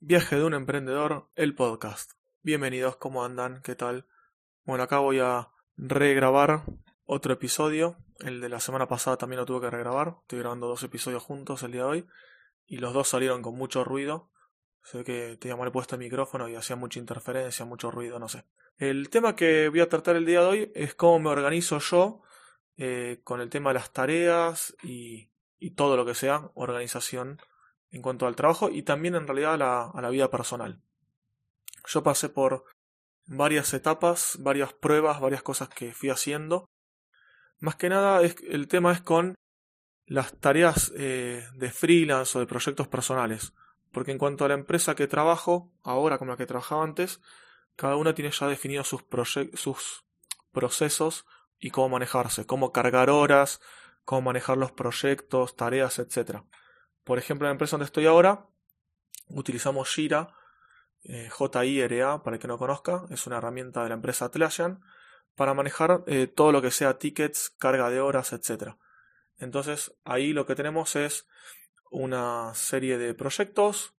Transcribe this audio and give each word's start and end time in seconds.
Viaje 0.00 0.36
de 0.36 0.44
un 0.44 0.52
emprendedor, 0.52 1.30
el 1.36 1.54
podcast. 1.54 2.12
Bienvenidos, 2.42 2.96
¿cómo 2.96 3.24
andan? 3.24 3.62
¿Qué 3.62 3.74
tal? 3.74 4.06
Bueno, 4.64 4.84
acá 4.84 4.98
voy 4.98 5.20
a 5.20 5.48
regrabar 5.78 6.64
otro 7.06 7.32
episodio. 7.32 7.96
El 8.18 8.42
de 8.42 8.50
la 8.50 8.60
semana 8.60 8.88
pasada 8.88 9.16
también 9.16 9.40
lo 9.40 9.46
tuve 9.46 9.62
que 9.62 9.70
regrabar. 9.70 10.16
Estoy 10.20 10.40
grabando 10.40 10.68
dos 10.68 10.82
episodios 10.82 11.22
juntos 11.22 11.62
el 11.62 11.72
día 11.72 11.80
de 11.80 11.88
hoy. 11.88 12.06
Y 12.66 12.76
los 12.76 12.92
dos 12.92 13.08
salieron 13.08 13.40
con 13.40 13.56
mucho 13.56 13.84
ruido. 13.84 14.30
Sé 14.82 15.02
que 15.02 15.38
tenía 15.40 15.56
mal 15.56 15.72
puesto 15.72 15.94
el 15.94 16.00
micrófono 16.00 16.46
y 16.46 16.56
hacía 16.56 16.76
mucha 16.76 16.98
interferencia, 16.98 17.64
mucho 17.64 17.90
ruido, 17.90 18.18
no 18.18 18.28
sé. 18.28 18.44
El 18.76 19.08
tema 19.08 19.34
que 19.34 19.70
voy 19.70 19.80
a 19.80 19.88
tratar 19.88 20.16
el 20.16 20.26
día 20.26 20.40
de 20.40 20.46
hoy 20.46 20.72
es 20.74 20.94
cómo 20.94 21.18
me 21.20 21.30
organizo 21.30 21.78
yo 21.78 22.20
eh, 22.76 23.22
con 23.24 23.40
el 23.40 23.48
tema 23.48 23.70
de 23.70 23.74
las 23.74 23.94
tareas 23.94 24.76
y, 24.82 25.30
y 25.58 25.70
todo 25.70 25.96
lo 25.96 26.04
que 26.04 26.14
sea 26.14 26.50
organización 26.54 27.40
en 27.90 28.02
cuanto 28.02 28.26
al 28.26 28.36
trabajo 28.36 28.70
y 28.70 28.82
también 28.82 29.14
en 29.14 29.26
realidad 29.26 29.54
a 29.54 30.00
la, 30.00 30.10
vida 30.10 30.30
personal. 30.30 30.80
Yo 31.86 32.02
pasé 32.02 32.28
por 32.28 32.64
varias 33.26 33.72
etapas, 33.74 34.36
varias 34.40 34.72
pruebas, 34.72 35.20
varias 35.20 35.42
cosas 35.42 35.68
que 35.68 35.92
fui 35.92 36.10
haciendo. 36.10 36.68
Más 37.58 37.76
que 37.76 37.88
nada 37.88 38.22
es, 38.22 38.36
el 38.48 38.68
tema 38.68 38.92
es 38.92 39.00
con 39.00 39.34
las 40.06 40.38
tareas 40.38 40.92
eh, 40.96 41.46
de 41.54 41.70
freelance 41.70 42.36
o 42.36 42.40
de 42.40 42.46
proyectos 42.46 42.88
personales. 42.88 43.52
Porque 43.92 44.12
en 44.12 44.18
cuanto 44.18 44.44
a 44.44 44.48
la 44.48 44.54
empresa 44.54 44.94
que 44.94 45.06
trabajo, 45.06 45.72
ahora 45.82 46.18
como 46.18 46.32
la 46.32 46.36
que 46.36 46.46
trabajaba 46.46 46.84
antes, 46.84 47.20
cada 47.76 47.96
una 47.96 48.14
tiene 48.14 48.30
ya 48.30 48.46
definido 48.46 48.84
sus, 48.84 49.04
sus 49.54 50.04
procesos 50.52 51.24
y 51.58 51.70
cómo 51.70 51.90
manejarse, 51.90 52.46
cómo 52.46 52.72
cargar 52.72 53.10
horas, 53.10 53.60
cómo 54.04 54.22
manejar 54.22 54.56
los 54.56 54.72
proyectos, 54.72 55.56
tareas, 55.56 55.98
etc. 55.98 56.42
Por 57.06 57.20
ejemplo, 57.20 57.46
en 57.46 57.50
la 57.50 57.52
empresa 57.52 57.76
donde 57.76 57.84
estoy 57.84 58.06
ahora, 58.06 58.48
utilizamos 59.28 59.94
Jira, 59.94 60.34
eh, 61.04 61.28
J-I-R-A, 61.30 62.24
para 62.24 62.34
el 62.34 62.42
que 62.42 62.48
no 62.48 62.58
conozca, 62.58 63.04
es 63.10 63.28
una 63.28 63.36
herramienta 63.36 63.84
de 63.84 63.90
la 63.90 63.94
empresa 63.94 64.24
Atlassian, 64.24 64.80
para 65.36 65.54
manejar 65.54 66.02
eh, 66.08 66.26
todo 66.26 66.50
lo 66.50 66.60
que 66.60 66.72
sea 66.72 66.98
tickets, 66.98 67.50
carga 67.50 67.90
de 67.90 68.00
horas, 68.00 68.32
etc. 68.32 68.74
Entonces, 69.38 69.94
ahí 70.02 70.32
lo 70.32 70.46
que 70.46 70.56
tenemos 70.56 70.96
es 70.96 71.28
una 71.92 72.52
serie 72.56 72.98
de 72.98 73.14
proyectos 73.14 73.94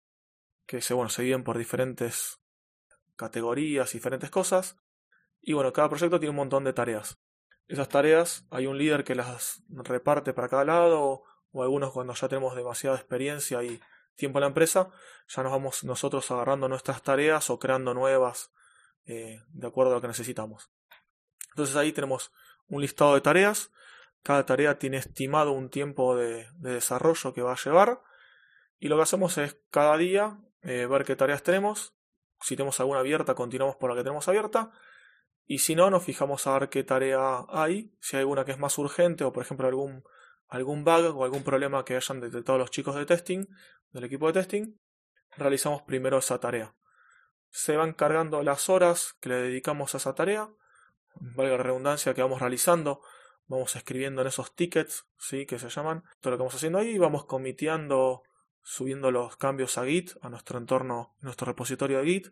que 0.66 0.80
se, 0.80 0.92
bueno, 0.92 1.08
se 1.08 1.22
dividen 1.22 1.44
por 1.44 1.58
diferentes 1.58 2.40
categorías, 3.14 3.92
diferentes 3.92 4.30
cosas. 4.30 4.80
Y 5.40 5.52
bueno, 5.52 5.72
cada 5.72 5.88
proyecto 5.88 6.18
tiene 6.18 6.30
un 6.30 6.36
montón 6.36 6.64
de 6.64 6.72
tareas. 6.72 7.20
Esas 7.68 7.88
tareas 7.88 8.48
hay 8.50 8.66
un 8.66 8.76
líder 8.76 9.04
que 9.04 9.14
las 9.14 9.62
reparte 9.68 10.32
para 10.32 10.48
cada 10.48 10.64
lado 10.64 11.22
o 11.52 11.62
algunos 11.62 11.92
cuando 11.92 12.14
ya 12.14 12.28
tenemos 12.28 12.54
demasiada 12.54 12.96
experiencia 12.96 13.62
y 13.62 13.80
tiempo 14.14 14.38
en 14.38 14.42
la 14.42 14.48
empresa, 14.48 14.90
ya 15.28 15.42
nos 15.42 15.52
vamos 15.52 15.84
nosotros 15.84 16.30
agarrando 16.30 16.68
nuestras 16.68 17.02
tareas 17.02 17.50
o 17.50 17.58
creando 17.58 17.94
nuevas 17.94 18.52
eh, 19.06 19.42
de 19.48 19.66
acuerdo 19.66 19.92
a 19.92 19.94
lo 19.96 20.00
que 20.00 20.08
necesitamos. 20.08 20.70
Entonces 21.50 21.76
ahí 21.76 21.92
tenemos 21.92 22.32
un 22.68 22.82
listado 22.82 23.14
de 23.14 23.20
tareas, 23.20 23.70
cada 24.22 24.44
tarea 24.44 24.78
tiene 24.78 24.96
estimado 24.96 25.52
un 25.52 25.70
tiempo 25.70 26.16
de, 26.16 26.48
desarrollo 26.58 27.32
que 27.32 27.42
va 27.42 27.52
a 27.52 27.56
llevar. 27.62 28.02
Y 28.78 28.88
lo 28.88 28.96
que 28.96 29.02
hacemos 29.02 29.38
es 29.38 29.56
cada 29.70 29.96
día 29.96 30.38
eh, 30.62 30.86
ver 30.86 31.04
qué 31.04 31.14
tareas 31.14 31.42
tenemos, 31.42 31.94
si 32.40 32.56
tenemos 32.56 32.78
alguna 32.80 33.00
abierta 33.00 33.34
continuamos 33.34 33.76
por 33.76 33.90
la 33.90 33.96
que 33.96 34.02
tenemos 34.02 34.26
abierta. 34.28 34.72
Y 35.46 35.58
si 35.58 35.76
no 35.76 35.90
nos 35.90 36.02
fijamos 36.02 36.46
a 36.46 36.58
ver 36.58 36.68
qué 36.68 36.82
tarea 36.82 37.46
hay, 37.48 37.94
si 38.00 38.16
hay 38.16 38.22
alguna 38.22 38.44
que 38.44 38.50
es 38.50 38.58
más 38.58 38.76
urgente 38.78 39.22
o 39.22 39.32
por 39.32 39.44
ejemplo 39.44 39.68
algún 39.68 40.02
algún 40.48 40.84
bug 40.84 41.16
o 41.16 41.24
algún 41.24 41.42
problema 41.42 41.84
que 41.84 41.96
hayan 41.96 42.20
detectado 42.20 42.58
los 42.58 42.70
chicos 42.70 42.94
de 42.94 43.06
testing, 43.06 43.46
del 43.90 44.04
equipo 44.04 44.26
de 44.26 44.34
testing, 44.34 44.78
realizamos 45.36 45.82
primero 45.82 46.18
esa 46.18 46.38
tarea. 46.38 46.74
Se 47.50 47.76
van 47.76 47.92
cargando 47.92 48.42
las 48.42 48.68
horas 48.68 49.14
que 49.20 49.30
le 49.30 49.36
dedicamos 49.36 49.94
a 49.94 49.98
esa 49.98 50.14
tarea, 50.14 50.50
valga 51.14 51.56
la 51.56 51.62
redundancia 51.62 52.14
que 52.14 52.22
vamos 52.22 52.40
realizando, 52.40 53.00
vamos 53.46 53.76
escribiendo 53.76 54.22
en 54.22 54.28
esos 54.28 54.54
tickets, 54.54 55.06
¿sí? 55.18 55.46
que 55.46 55.58
se 55.58 55.68
llaman, 55.68 56.04
todo 56.20 56.32
lo 56.32 56.36
que 56.36 56.42
vamos 56.42 56.54
haciendo 56.54 56.78
ahí, 56.78 56.90
y 56.90 56.98
vamos 56.98 57.24
comiteando, 57.24 58.22
subiendo 58.62 59.10
los 59.10 59.36
cambios 59.36 59.78
a 59.78 59.86
Git, 59.86 60.12
a 60.22 60.28
nuestro 60.28 60.58
entorno, 60.58 61.14
nuestro 61.20 61.46
repositorio 61.46 61.98
de 61.98 62.06
Git, 62.06 62.28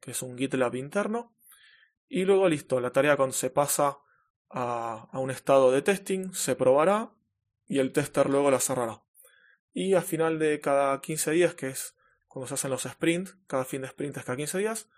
que 0.00 0.12
es 0.12 0.22
un 0.22 0.36
GitLab 0.36 0.74
interno, 0.76 1.34
y 2.08 2.24
luego 2.24 2.48
listo, 2.48 2.80
la 2.80 2.92
tarea 2.92 3.16
se 3.30 3.50
pasa 3.50 3.98
a, 4.50 5.08
a 5.10 5.18
un 5.18 5.30
estado 5.30 5.70
de 5.72 5.80
testing, 5.80 6.32
se 6.34 6.56
probará 6.56 7.12
y 7.72 7.78
el 7.78 7.90
tester 7.90 8.28
luego 8.28 8.50
la 8.50 8.60
cerrará. 8.60 9.00
Y 9.72 9.94
al 9.94 10.02
final 10.02 10.38
de 10.38 10.60
cada 10.60 11.00
15 11.00 11.30
días, 11.30 11.54
que 11.54 11.68
es 11.68 11.96
cuando 12.28 12.46
se 12.46 12.52
hacen 12.52 12.70
los 12.70 12.82
sprints, 12.82 13.38
cada 13.46 13.64
fin 13.64 13.80
de 13.80 13.86
sprint 13.86 14.14
es 14.18 14.24
cada 14.24 14.36
15 14.36 14.58
días, 14.58 14.90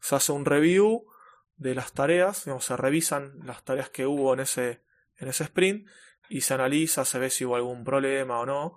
se 0.00 0.14
hace 0.14 0.30
un 0.30 0.44
review 0.44 1.08
de 1.56 1.74
las 1.74 1.92
tareas, 1.92 2.44
digamos, 2.44 2.66
se 2.66 2.76
revisan 2.76 3.40
las 3.42 3.64
tareas 3.64 3.90
que 3.90 4.06
hubo 4.06 4.32
en 4.32 4.38
ese, 4.38 4.84
en 5.16 5.26
ese 5.26 5.42
sprint 5.42 5.88
y 6.28 6.42
se 6.42 6.54
analiza, 6.54 7.04
se 7.04 7.18
ve 7.18 7.30
si 7.30 7.44
hubo 7.44 7.56
algún 7.56 7.82
problema 7.82 8.38
o 8.38 8.46
no. 8.46 8.76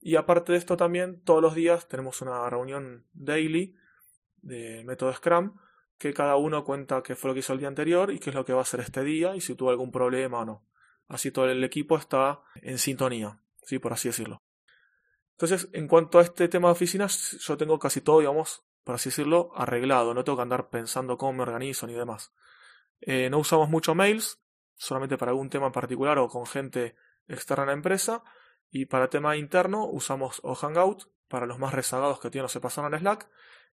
Y 0.00 0.16
aparte 0.16 0.52
de 0.52 0.58
esto 0.58 0.78
también, 0.78 1.20
todos 1.20 1.42
los 1.42 1.54
días 1.54 1.88
tenemos 1.88 2.22
una 2.22 2.48
reunión 2.48 3.04
daily 3.12 3.76
de 4.40 4.84
método 4.84 5.12
Scrum, 5.12 5.58
que 5.98 6.14
cada 6.14 6.36
uno 6.36 6.64
cuenta 6.64 7.02
qué 7.02 7.14
fue 7.14 7.28
lo 7.28 7.34
que 7.34 7.40
hizo 7.40 7.52
el 7.52 7.58
día 7.58 7.68
anterior 7.68 8.10
y 8.10 8.20
qué 8.20 8.30
es 8.30 8.36
lo 8.36 8.46
que 8.46 8.54
va 8.54 8.60
a 8.60 8.62
hacer 8.62 8.80
este 8.80 9.04
día 9.04 9.36
y 9.36 9.42
si 9.42 9.54
tuvo 9.54 9.68
algún 9.68 9.92
problema 9.92 10.38
o 10.38 10.44
no. 10.46 10.66
Así 11.08 11.30
todo 11.30 11.48
el 11.48 11.62
equipo 11.62 11.96
está 11.96 12.40
en 12.56 12.78
sintonía, 12.78 13.40
¿sí? 13.62 13.78
por 13.78 13.92
así 13.92 14.08
decirlo. 14.08 14.42
Entonces, 15.32 15.68
en 15.72 15.86
cuanto 15.86 16.18
a 16.18 16.22
este 16.22 16.48
tema 16.48 16.68
de 16.68 16.72
oficinas, 16.72 17.32
yo 17.40 17.56
tengo 17.56 17.78
casi 17.78 18.00
todo, 18.00 18.20
digamos, 18.20 18.64
por 18.84 18.94
así 18.94 19.10
decirlo, 19.10 19.52
arreglado. 19.54 20.14
No 20.14 20.24
tengo 20.24 20.36
que 20.36 20.42
andar 20.42 20.70
pensando 20.70 21.18
cómo 21.18 21.34
me 21.34 21.42
organizo 21.42 21.86
ni 21.86 21.92
demás. 21.92 22.32
Eh, 23.00 23.28
no 23.28 23.38
usamos 23.38 23.68
mucho 23.68 23.94
mails, 23.94 24.40
solamente 24.76 25.18
para 25.18 25.32
algún 25.32 25.50
tema 25.50 25.66
en 25.66 25.72
particular 25.72 26.18
o 26.18 26.28
con 26.28 26.46
gente 26.46 26.96
externa 27.28 27.64
a 27.64 27.66
la 27.66 27.72
empresa. 27.72 28.24
Y 28.70 28.86
para 28.86 29.10
tema 29.10 29.36
interno 29.36 29.86
usamos 29.86 30.40
o 30.42 30.54
Hangout 30.54 31.04
para 31.28 31.46
los 31.46 31.58
más 31.58 31.74
rezagados 31.74 32.20
que 32.20 32.30
tienen 32.30 32.46
o 32.46 32.48
se 32.48 32.60
pasaron 32.60 32.94
a 32.94 32.98
Slack. 32.98 33.28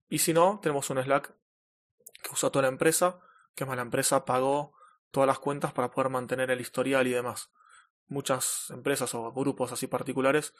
Y 0.08 0.18
si 0.18 0.32
no, 0.32 0.58
tenemos 0.60 0.90
un 0.90 1.02
Slack 1.02 1.34
que 2.22 2.30
usa 2.32 2.50
toda 2.50 2.62
la 2.62 2.68
empresa, 2.68 3.20
que 3.54 3.64
más 3.64 3.76
la 3.76 3.82
empresa 3.82 4.24
pagó 4.24 4.74
todas 5.12 5.28
las 5.28 5.38
cuentas 5.38 5.72
para 5.72 5.92
poder 5.92 6.10
mantener 6.10 6.50
el 6.50 6.60
historial 6.60 7.06
y 7.06 7.12
demás. 7.12 7.50
Muchas 8.08 8.70
empresas 8.70 9.14
o 9.14 9.32
grupos 9.32 9.70
así 9.70 9.86
particulares 9.86 10.54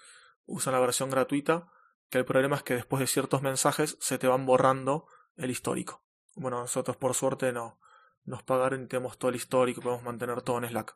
usan 0.47 0.75
la 0.75 0.81
versión 0.81 1.11
gratuita, 1.11 1.67
que 2.09 2.19
el 2.19 2.25
problema 2.25 2.57
es 2.57 2.63
que 2.63 2.75
después 2.75 3.01
de 3.01 3.07
ciertos 3.09 3.43
mensajes 3.43 3.97
se 4.01 4.19
te 4.19 4.29
van 4.29 4.47
borrando 4.47 5.07
el 5.37 5.51
histórico. 5.51 6.05
Bueno, 6.35 6.61
nosotros 6.61 6.97
por 6.97 7.15
suerte 7.15 7.53
no 7.53 7.81
nos 8.25 8.43
pagaron 8.43 8.85
y 8.85 8.87
tenemos 8.87 9.19
todo 9.19 9.31
el 9.31 9.37
histórico 9.37 9.81
podemos 9.81 10.05
mantener 10.05 10.43
todo 10.43 10.59
en 10.59 10.69
Slack. 10.69 10.95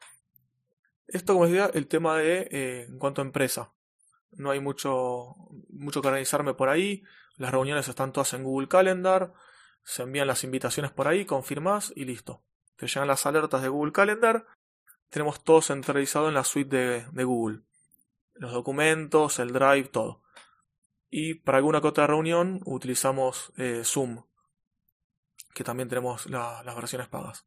Esto, 1.08 1.32
como 1.32 1.46
decía, 1.46 1.70
el 1.72 1.88
tema 1.88 2.16
de 2.16 2.48
eh, 2.50 2.86
en 2.88 2.98
cuanto 2.98 3.20
a 3.20 3.24
empresa. 3.24 3.72
No 4.32 4.50
hay 4.50 4.60
mucho, 4.60 5.34
mucho 5.70 6.02
que 6.02 6.08
organizarme 6.08 6.54
por 6.54 6.68
ahí. 6.68 7.02
Las 7.36 7.52
reuniones 7.52 7.88
están 7.88 8.12
todas 8.12 8.32
en 8.34 8.44
Google 8.44 8.68
Calendar. 8.68 9.32
Se 9.82 10.02
envían 10.02 10.26
las 10.26 10.44
invitaciones 10.44 10.92
por 10.92 11.08
ahí, 11.08 11.24
confirmas 11.24 11.92
y 11.96 12.04
listo 12.04 12.45
te 12.76 12.86
llegan 12.86 13.08
las 13.08 13.26
alertas 13.26 13.62
de 13.62 13.68
Google 13.68 13.92
Calendar, 13.92 14.46
tenemos 15.10 15.42
todo 15.42 15.62
centralizado 15.62 16.28
en 16.28 16.34
la 16.34 16.44
suite 16.44 17.06
de, 17.10 17.24
Google. 17.24 17.62
Los 18.34 18.52
documentos, 18.52 19.38
el 19.38 19.52
Drive, 19.52 19.88
todo. 19.88 20.22
Y 21.08 21.34
para 21.34 21.58
alguna 21.58 21.80
que 21.80 21.86
otra 21.86 22.06
reunión 22.06 22.60
utilizamos 22.64 23.52
eh, 23.56 23.82
Zoom, 23.84 24.24
que 25.54 25.64
también 25.64 25.88
tenemos 25.88 26.26
las 26.26 26.76
versiones 26.76 27.08
pagas. 27.08 27.46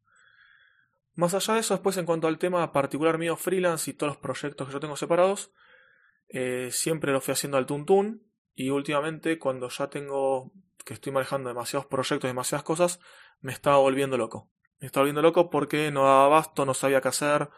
Más 1.14 1.34
allá 1.34 1.54
de 1.54 1.60
eso, 1.60 1.74
después 1.74 1.96
en 1.96 2.06
cuanto 2.06 2.28
al 2.28 2.38
tema 2.38 2.72
particular 2.72 3.18
mío 3.18 3.36
freelance 3.36 3.90
y 3.90 3.94
todos 3.94 4.14
los 4.14 4.22
proyectos 4.22 4.66
que 4.66 4.72
yo 4.72 4.80
tengo 4.80 4.96
separados, 4.96 5.52
eh, 6.28 6.70
siempre 6.72 7.12
lo 7.12 7.20
fui 7.20 7.32
haciendo 7.32 7.58
al 7.58 7.66
tuntún 7.66 8.30
y 8.54 8.70
últimamente 8.70 9.38
cuando 9.38 9.68
ya 9.68 9.90
tengo 9.90 10.52
que 10.84 10.94
estoy 10.94 11.12
manejando 11.12 11.48
demasiados 11.48 11.86
proyectos, 11.86 12.28
demasiadas 12.28 12.64
cosas, 12.64 13.00
me 13.40 13.52
estaba 13.52 13.78
volviendo 13.78 14.16
loco. 14.16 14.50
Me 14.80 14.86
estaba 14.86 15.02
volviendo 15.02 15.22
loco 15.22 15.50
porque 15.50 15.90
no 15.90 16.04
daba 16.04 16.24
abasto, 16.24 16.64
no 16.64 16.72
sabía 16.72 17.02
qué 17.02 17.08
hacer, 17.08 17.50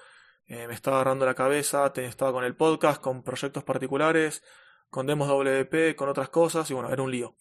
eh, 0.46 0.66
me 0.66 0.74
estaba 0.74 0.96
agarrando 0.96 1.24
la 1.24 1.34
cabeza, 1.34 1.92
estaba 1.94 2.32
con 2.32 2.44
el 2.44 2.56
podcast, 2.56 3.00
con 3.00 3.22
proyectos 3.22 3.62
particulares, 3.62 4.42
con 4.90 5.06
demos 5.06 5.28
WP, 5.28 5.94
con 5.94 6.08
otras 6.08 6.30
cosas, 6.30 6.68
y 6.70 6.74
bueno, 6.74 6.92
era 6.92 7.02
un 7.02 7.12
lío. 7.12 7.36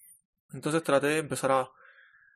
Entonces 0.54 0.84
traté 0.84 1.08
de 1.08 1.18
empezar 1.18 1.52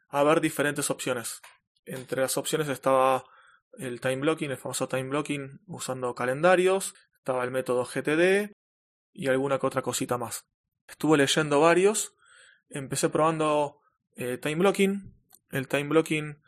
a, 0.09 0.24
ver 0.24 0.42
diferentes 0.42 0.89
opciones. 0.89 1.42
Entre 1.86 2.21
las 2.21 2.36
opciones 2.38 2.68
estaba 2.68 3.25
el 3.77 4.01
time 4.01 4.18
blocking, 4.18 4.50
el 4.50 4.57
famoso 4.57 4.88
time 4.88 5.09
blocking 5.09 5.62
usando 5.68 6.15
calendarios, 6.15 6.95
estaba 7.18 7.44
el 7.44 7.51
método 7.51 7.86
GTD 7.86 8.51
y 9.13 9.27
alguna 9.27 9.59
que 9.59 9.68
otra 9.68 9.81
cosita 9.81 10.18
más. 10.18 10.48
Estuve 10.88 11.18
leyendo 11.18 11.59
varios, 11.59 12.15
empecé 12.69 13.09
probando 13.09 13.81
eh, 14.15 14.38
time 14.38 14.56
blocking. 14.56 15.13
El 15.51 15.68
time 15.68 15.89
blocking 15.89 16.41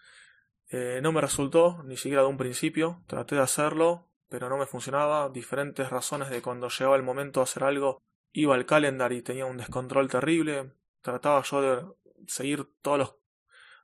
eh, 0.69 0.99
no 1.01 1.11
me 1.11 1.21
resultó, 1.21 1.81
ni 1.83 1.97
siquiera 1.97 2.23
de 2.23 2.27
un 2.27 2.37
principio. 2.37 3.03
Traté 3.07 3.35
de 3.35 3.41
hacerlo, 3.41 4.09
pero 4.29 4.49
no 4.49 4.57
me 4.57 4.65
funcionaba. 4.65 5.29
Diferentes 5.29 5.89
razones 5.89 6.29
de 6.29 6.41
cuando 6.41 6.69
llegaba 6.69 6.95
el 6.95 7.03
momento 7.03 7.39
de 7.39 7.45
hacer 7.45 7.63
algo, 7.63 8.01
iba 8.31 8.55
al 8.55 8.65
calendar 8.65 9.13
y 9.13 9.21
tenía 9.21 9.45
un 9.45 9.57
descontrol 9.57 10.09
terrible. 10.09 10.73
trataba 11.01 11.41
yo 11.43 11.61
de 11.61 11.85
seguir 12.27 12.67
todos 12.81 12.97
los, 12.99 13.15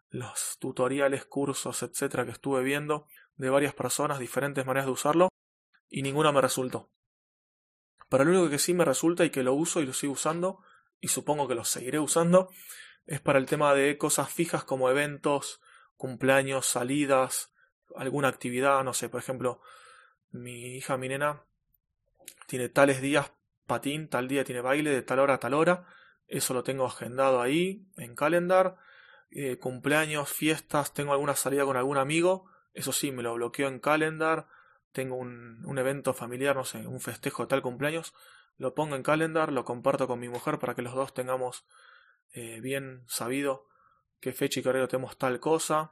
los 0.09 0.57
tutoriales, 0.59 1.25
cursos, 1.25 1.81
etcétera, 1.83 2.25
que 2.25 2.31
estuve 2.31 2.63
viendo 2.63 3.07
de 3.35 3.49
varias 3.49 3.73
personas, 3.73 4.19
diferentes 4.19 4.65
maneras 4.65 4.85
de 4.85 4.91
usarlo, 4.91 5.29
y 5.89 6.01
ninguna 6.01 6.31
me 6.31 6.41
resultó. 6.41 6.91
Pero 8.09 8.25
lo 8.25 8.31
único 8.31 8.49
que 8.49 8.59
sí 8.59 8.73
me 8.73 8.85
resulta 8.85 9.25
y 9.25 9.29
que 9.29 9.43
lo 9.43 9.53
uso 9.53 9.81
y 9.81 9.85
lo 9.85 9.93
sigo 9.93 10.13
usando, 10.13 10.59
y 10.99 11.07
supongo 11.07 11.47
que 11.47 11.55
lo 11.55 11.65
seguiré 11.65 11.99
usando, 11.99 12.49
es 13.05 13.21
para 13.21 13.39
el 13.39 13.45
tema 13.45 13.73
de 13.73 13.97
cosas 13.97 14.31
fijas 14.31 14.63
como 14.63 14.89
eventos, 14.89 15.61
cumpleaños, 16.03 16.65
salidas, 16.65 17.53
alguna 17.95 18.27
actividad, 18.27 18.83
no 18.83 18.93
sé, 18.93 19.07
por 19.07 19.21
ejemplo, 19.21 19.61
mi 20.31 20.75
hija, 20.75 20.97
mi 20.97 21.07
nena, 21.07 21.43
tiene 22.45 22.67
tales 22.67 22.99
días 22.99 23.31
patín, 23.67 24.09
tal 24.09 24.27
día 24.27 24.43
tiene 24.43 24.59
baile, 24.59 24.89
de 24.89 25.01
tal 25.01 25.19
hora 25.19 25.35
a 25.35 25.39
tal 25.39 25.53
hora, 25.53 25.85
eso 26.27 26.53
lo 26.53 26.61
tengo 26.65 26.85
agendado 26.85 27.41
ahí 27.41 27.87
en 27.95 28.15
calendar, 28.15 28.75
eh, 29.31 29.57
cumpleaños, 29.59 30.27
fiestas, 30.27 30.93
tengo 30.93 31.13
alguna 31.13 31.37
salida 31.37 31.63
con 31.63 31.77
algún 31.77 31.97
amigo, 31.97 32.51
eso 32.73 32.91
sí, 32.91 33.13
me 33.13 33.23
lo 33.23 33.35
bloqueo 33.35 33.69
en 33.69 33.79
calendar, 33.79 34.47
tengo 34.91 35.15
un, 35.15 35.63
un 35.65 35.77
evento 35.77 36.13
familiar, 36.13 36.53
no 36.53 36.65
sé, 36.65 36.85
un 36.85 36.99
festejo 36.99 37.43
de 37.43 37.47
tal 37.47 37.61
cumpleaños, 37.61 38.13
lo 38.57 38.75
pongo 38.75 38.97
en 38.97 39.03
calendar, 39.03 39.53
lo 39.53 39.63
comparto 39.63 40.05
con 40.09 40.19
mi 40.19 40.27
mujer 40.27 40.59
para 40.59 40.75
que 40.75 40.81
los 40.81 40.95
dos 40.95 41.13
tengamos 41.13 41.63
eh, 42.33 42.59
bien 42.59 43.05
sabido 43.07 43.69
qué 44.23 44.31
fecha 44.31 44.59
y 44.59 44.63
qué 44.63 44.69
horario 44.69 44.87
tenemos 44.87 45.17
tal 45.17 45.41
cosa. 45.41 45.91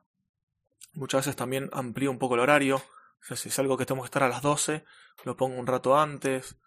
Muchas 0.93 1.25
veces 1.25 1.35
también 1.35 1.69
amplío 1.73 2.09
un 2.09 2.17
poco 2.17 2.35
el 2.35 2.39
horario. 2.39 2.81
O 3.29 3.35
si 3.35 3.49
es 3.49 3.59
algo 3.59 3.77
que 3.77 3.85
tenemos 3.85 4.05
que 4.05 4.07
estar 4.07 4.23
a 4.23 4.29
las 4.29 4.41
12, 4.41 4.85
lo 5.25 5.35
pongo 5.35 5.59
un 5.59 5.67
rato 5.67 5.99
antes. 5.99 6.57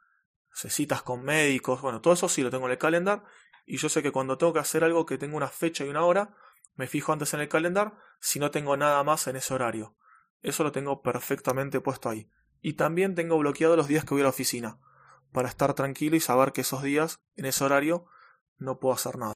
Se 0.53 0.69
citas 0.69 1.03
con 1.03 1.25
médicos. 1.25 1.81
Bueno, 1.81 2.03
todo 2.03 2.13
eso 2.13 2.29
sí 2.29 2.43
lo 2.43 2.51
tengo 2.51 2.67
en 2.67 2.73
el 2.73 2.79
calendar. 2.79 3.25
Y 3.65 3.79
yo 3.79 3.89
sé 3.89 4.03
que 4.03 4.13
cuando 4.13 4.37
tengo 4.37 4.53
que 4.53 4.59
hacer 4.59 4.85
algo 4.85 5.07
que 5.07 5.17
tenga 5.17 5.37
una 5.37 5.49
fecha 5.49 5.87
y 5.87 5.89
una 5.89 6.05
hora, 6.05 6.37
me 6.75 6.87
fijo 6.87 7.13
antes 7.13 7.33
en 7.33 7.41
el 7.41 7.49
calendar 7.49 7.95
si 8.21 8.39
no 8.39 8.51
tengo 8.51 8.77
nada 8.77 9.03
más 9.03 9.27
en 9.27 9.37
ese 9.37 9.55
horario. 9.55 9.97
Eso 10.43 10.65
lo 10.65 10.71
tengo 10.71 11.01
perfectamente 11.01 11.81
puesto 11.81 12.11
ahí. 12.11 12.29
Y 12.61 12.75
también 12.75 13.15
tengo 13.15 13.39
bloqueado 13.39 13.75
los 13.75 13.89
días 13.89 14.05
que 14.05 14.13
voy 14.13 14.21
a 14.21 14.25
la 14.25 14.31
oficina, 14.31 14.79
para 15.33 15.49
estar 15.49 15.73
tranquilo 15.73 16.17
y 16.17 16.21
saber 16.21 16.53
que 16.53 16.61
esos 16.61 16.83
días, 16.83 17.17
en 17.37 17.47
ese 17.47 17.65
horario, 17.65 18.07
no 18.59 18.79
puedo 18.79 18.95
hacer 18.95 19.17
nada. 19.17 19.35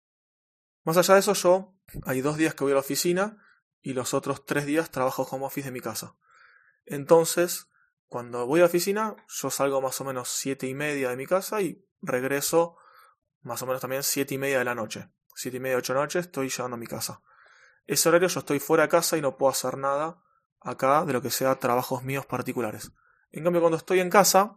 Más 0.88 0.96
allá 0.96 1.12
de 1.12 1.20
eso, 1.20 1.34
yo 1.34 1.74
hay 2.06 2.22
dos 2.22 2.38
días 2.38 2.54
que 2.54 2.64
voy 2.64 2.70
a 2.70 2.76
la 2.76 2.80
oficina 2.80 3.36
y 3.82 3.92
los 3.92 4.14
otros 4.14 4.46
tres 4.46 4.64
días 4.64 4.90
trabajo 4.90 5.22
home 5.30 5.44
office 5.44 5.68
de 5.68 5.70
mi 5.70 5.82
casa. 5.82 6.16
Entonces, 6.86 7.68
cuando 8.06 8.46
voy 8.46 8.60
a 8.60 8.62
la 8.62 8.68
oficina, 8.68 9.14
yo 9.28 9.50
salgo 9.50 9.82
más 9.82 10.00
o 10.00 10.04
menos 10.06 10.30
siete 10.30 10.66
y 10.66 10.72
media 10.72 11.10
de 11.10 11.16
mi 11.16 11.26
casa 11.26 11.60
y 11.60 11.86
regreso 12.00 12.78
más 13.42 13.60
o 13.60 13.66
menos 13.66 13.82
también 13.82 14.02
siete 14.02 14.36
y 14.36 14.38
media 14.38 14.60
de 14.60 14.64
la 14.64 14.74
noche. 14.74 15.10
Siete 15.34 15.58
y 15.58 15.60
media, 15.60 15.76
ocho 15.76 15.92
de 15.92 15.98
la 15.98 16.04
noche 16.06 16.20
estoy 16.20 16.48
llegando 16.48 16.76
a 16.76 16.80
mi 16.80 16.86
casa. 16.86 17.20
Ese 17.86 18.08
horario 18.08 18.28
yo 18.28 18.40
estoy 18.40 18.58
fuera 18.58 18.84
de 18.84 18.88
casa 18.88 19.18
y 19.18 19.20
no 19.20 19.36
puedo 19.36 19.50
hacer 19.50 19.76
nada 19.76 20.22
acá 20.58 21.04
de 21.04 21.12
lo 21.12 21.20
que 21.20 21.28
sea 21.28 21.54
trabajos 21.56 22.02
míos 22.02 22.24
particulares. 22.24 22.92
En 23.30 23.44
cambio, 23.44 23.60
cuando 23.60 23.76
estoy 23.76 24.00
en 24.00 24.08
casa, 24.08 24.56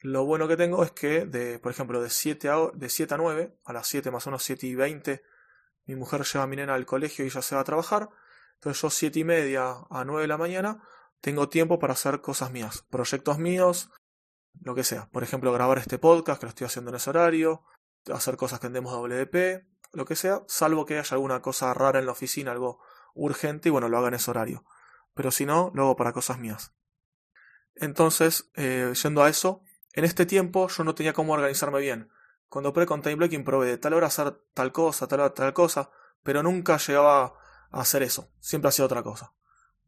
lo 0.00 0.24
bueno 0.24 0.48
que 0.48 0.56
tengo 0.56 0.82
es 0.82 0.92
que, 0.92 1.26
de, 1.26 1.58
por 1.58 1.70
ejemplo, 1.70 2.00
de 2.00 2.08
7 2.08 2.48
a, 2.48 2.70
de 2.72 2.88
7 2.88 3.12
a 3.12 3.18
9, 3.18 3.58
a 3.62 3.72
las 3.74 3.86
7 3.88 4.10
más 4.10 4.26
o 4.26 4.30
menos 4.30 4.42
7 4.42 4.66
y 4.66 4.74
20, 4.74 5.33
mi 5.86 5.94
mujer 5.96 6.22
lleva 6.24 6.44
a 6.44 6.46
mi 6.46 6.56
nena 6.56 6.74
al 6.74 6.86
colegio 6.86 7.24
y 7.24 7.30
ya 7.30 7.42
se 7.42 7.54
va 7.54 7.60
a 7.60 7.64
trabajar. 7.64 8.08
Entonces 8.54 8.80
yo 8.80 8.90
7 8.90 9.18
y 9.18 9.24
media 9.24 9.76
a 9.90 10.04
9 10.04 10.22
de 10.22 10.28
la 10.28 10.38
mañana 10.38 10.82
tengo 11.20 11.48
tiempo 11.48 11.78
para 11.78 11.94
hacer 11.94 12.20
cosas 12.20 12.50
mías, 12.50 12.84
proyectos 12.90 13.38
míos, 13.38 13.90
lo 14.60 14.74
que 14.74 14.84
sea. 14.84 15.08
Por 15.10 15.22
ejemplo, 15.22 15.52
grabar 15.52 15.78
este 15.78 15.98
podcast 15.98 16.40
que 16.40 16.46
lo 16.46 16.50
estoy 16.50 16.66
haciendo 16.66 16.90
en 16.90 16.96
ese 16.96 17.10
horario, 17.10 17.64
hacer 18.12 18.36
cosas 18.36 18.60
que 18.60 18.66
andemos 18.66 18.92
WP, 18.92 19.66
lo 19.92 20.04
que 20.04 20.16
sea, 20.16 20.42
salvo 20.48 20.86
que 20.86 20.98
haya 20.98 21.14
alguna 21.14 21.40
cosa 21.42 21.72
rara 21.74 21.98
en 21.98 22.06
la 22.06 22.12
oficina, 22.12 22.52
algo 22.52 22.80
urgente 23.14 23.68
y 23.68 23.72
bueno, 23.72 23.88
lo 23.88 23.98
haga 23.98 24.08
en 24.08 24.14
ese 24.14 24.30
horario 24.30 24.64
pero 25.14 25.30
si 25.30 25.46
no, 25.46 25.70
lo 25.74 25.84
hago 25.84 25.96
para 25.96 26.12
cosas 26.12 26.38
mías. 26.38 26.74
Entonces, 27.76 28.50
eh, 28.54 28.92
yendo 29.02 29.22
a 29.22 29.28
eso, 29.28 29.62
en 29.92 30.04
este 30.04 30.26
tiempo 30.26 30.68
yo 30.68 30.84
no 30.84 30.94
tenía 30.94 31.12
cómo 31.12 31.32
organizarme 31.32 31.80
bien. 31.80 32.10
Cuando 32.48 32.70
operé 32.70 32.86
con 32.86 33.02
Time 33.02 33.16
Blocking 33.16 33.44
probé 33.44 33.66
de 33.66 33.78
tal 33.78 33.94
hora 33.94 34.06
hacer 34.06 34.40
tal 34.54 34.72
cosa, 34.72 35.08
tal 35.08 35.20
hora 35.20 35.34
tal 35.34 35.52
cosa, 35.52 35.90
pero 36.22 36.42
nunca 36.42 36.78
llegaba 36.78 37.34
a 37.70 37.80
hacer 37.80 38.02
eso. 38.02 38.30
Siempre 38.40 38.68
hacía 38.68 38.84
otra 38.84 39.02
cosa. 39.02 39.32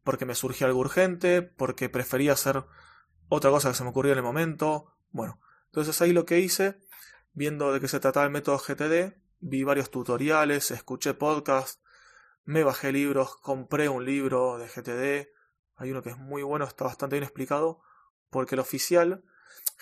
Porque 0.03 0.25
me 0.25 0.35
surgía 0.35 0.67
algo 0.67 0.79
urgente, 0.79 1.41
porque 1.41 1.89
prefería 1.89 2.33
hacer 2.33 2.65
otra 3.29 3.51
cosa 3.51 3.69
que 3.69 3.75
se 3.75 3.83
me 3.83 3.89
ocurrió 3.89 4.13
en 4.13 4.19
el 4.19 4.23
momento. 4.23 4.93
Bueno, 5.11 5.39
entonces 5.67 6.01
ahí 6.01 6.13
lo 6.13 6.25
que 6.25 6.39
hice, 6.39 6.81
viendo 7.33 7.73
de 7.73 7.79
qué 7.79 7.87
se 7.87 7.99
trataba 7.99 8.25
el 8.25 8.31
método 8.31 8.57
GTD, 8.57 9.17
vi 9.39 9.63
varios 9.63 9.91
tutoriales, 9.91 10.71
escuché 10.71 11.13
podcasts, 11.13 11.81
me 12.43 12.63
bajé 12.63 12.91
libros, 12.91 13.35
compré 13.37 13.89
un 13.89 14.05
libro 14.05 14.57
de 14.57 14.67
GTD, 14.67 15.29
hay 15.75 15.91
uno 15.91 16.01
que 16.01 16.09
es 16.09 16.17
muy 16.17 16.43
bueno, 16.43 16.65
está 16.65 16.85
bastante 16.85 17.15
bien 17.15 17.23
explicado, 17.23 17.81
porque 18.29 18.55
el 18.55 18.59
oficial, 18.59 19.23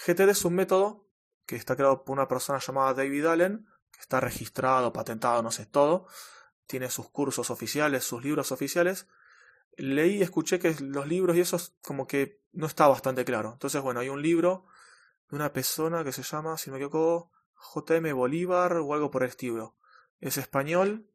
GTD 0.05 0.29
es 0.29 0.45
un 0.45 0.55
método 0.55 1.04
que 1.45 1.55
está 1.55 1.75
creado 1.75 2.03
por 2.03 2.13
una 2.13 2.27
persona 2.27 2.59
llamada 2.59 2.93
David 2.93 3.25
Allen, 3.25 3.67
que 3.91 3.99
está 3.99 4.19
registrado, 4.19 4.91
patentado, 4.91 5.41
no 5.41 5.51
sé, 5.51 5.65
todo, 5.65 6.07
tiene 6.67 6.89
sus 6.89 7.09
cursos 7.09 7.49
oficiales, 7.49 8.03
sus 8.03 8.23
libros 8.23 8.51
oficiales. 8.51 9.07
Leí 9.77 10.17
y 10.17 10.21
escuché 10.21 10.59
que 10.59 10.75
los 10.79 11.07
libros 11.07 11.35
y 11.35 11.41
eso 11.41 11.57
como 11.81 12.07
que 12.07 12.41
no 12.53 12.65
está 12.65 12.87
bastante 12.87 13.25
claro. 13.25 13.53
Entonces, 13.53 13.81
bueno, 13.81 13.99
hay 13.99 14.09
un 14.09 14.21
libro 14.21 14.65
de 15.29 15.35
una 15.35 15.53
persona 15.53 16.03
que 16.03 16.11
se 16.11 16.23
llama, 16.23 16.57
si 16.57 16.71
me 16.71 16.77
equivoco, 16.77 17.31
JM 17.73 18.15
Bolívar 18.15 18.77
o 18.77 18.93
algo 18.93 19.11
por 19.11 19.23
el 19.23 19.29
estilo. 19.29 19.77
Es 20.19 20.37
español, 20.37 21.09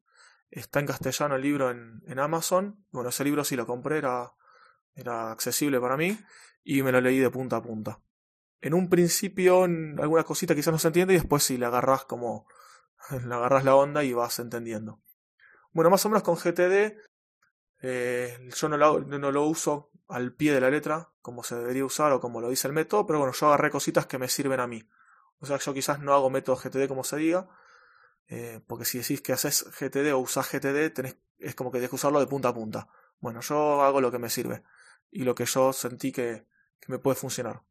Está 0.50 0.80
en 0.80 0.86
castellano 0.86 1.36
el 1.36 1.42
libro 1.42 1.70
en, 1.70 2.02
en 2.06 2.18
Amazon. 2.18 2.84
Bueno, 2.90 3.10
ese 3.10 3.22
libro 3.22 3.44
sí 3.44 3.54
lo 3.54 3.66
compré, 3.66 3.98
era, 3.98 4.32
era 4.94 5.30
accesible 5.30 5.80
para 5.80 5.96
mí 5.96 6.18
y 6.64 6.82
me 6.82 6.90
lo 6.90 7.00
leí 7.00 7.18
de 7.18 7.30
punta 7.30 7.56
a 7.56 7.62
punta. 7.62 8.00
En 8.60 8.74
un 8.74 8.88
principio 8.88 9.64
alguna 9.64 10.24
cosita 10.24 10.54
quizás 10.54 10.72
no 10.72 10.78
se 10.78 10.88
entiende 10.88 11.14
y 11.14 11.18
después 11.18 11.42
sí 11.42 11.56
le 11.56 11.66
agarras 11.66 12.04
como 12.04 12.46
le 13.10 13.34
agarras 13.34 13.64
la 13.64 13.74
onda 13.74 14.04
y 14.04 14.12
vas 14.12 14.38
entendiendo. 14.38 15.00
Bueno, 15.72 15.90
más 15.90 16.04
o 16.04 16.08
menos 16.08 16.22
con 16.22 16.36
GTD 16.36 16.96
eh, 17.82 18.48
yo 18.54 18.68
no 18.68 18.76
lo, 18.76 19.46
uso 19.46 19.90
al 20.08 20.34
pie 20.34 20.52
de 20.52 20.60
la 20.60 20.70
letra 20.70 21.12
como 21.22 21.42
se 21.42 21.56
debería 21.56 21.84
usar 21.84 22.12
o 22.12 22.20
como 22.20 22.40
lo 22.40 22.50
dice 22.50 22.68
el 22.68 22.74
método, 22.74 23.06
pero 23.06 23.18
bueno, 23.18 23.32
yo 23.32 23.46
agarré 23.46 23.70
cositas 23.70 24.06
que 24.06 24.18
me 24.18 24.28
sirven 24.28 24.60
a 24.60 24.66
mí. 24.66 24.88
O 25.38 25.46
sea, 25.46 25.58
yo 25.58 25.72
quizás 25.72 26.00
no 26.00 26.12
hago 26.12 26.28
método 26.28 26.56
GTD 26.56 26.88
como 26.88 27.04
se 27.04 27.16
diga, 27.16 27.48
eh, 28.28 28.60
porque 28.66 28.84
si 28.84 28.98
decís 28.98 29.22
que 29.22 29.32
haces 29.32 29.64
GTD 29.78 30.12
o 30.12 30.18
usás 30.18 30.50
GTD, 30.50 30.92
tenés, 30.92 31.16
es 31.38 31.54
como 31.54 31.70
que 31.70 31.78
tenés 31.78 31.90
que 31.90 31.96
usarlo 31.96 32.20
de 32.20 32.26
punta 32.26 32.48
a 32.48 32.54
punta. 32.54 32.88
Bueno, 33.20 33.40
yo 33.40 33.82
hago 33.82 34.00
lo 34.00 34.10
que 34.10 34.18
me 34.18 34.30
sirve 34.30 34.64
y 35.10 35.24
lo 35.24 35.34
que 35.34 35.46
yo 35.46 35.72
sentí 35.72 36.12
que 36.12 36.46
me 36.88 36.98
puede 36.98 37.16
funcionar. 37.16 37.62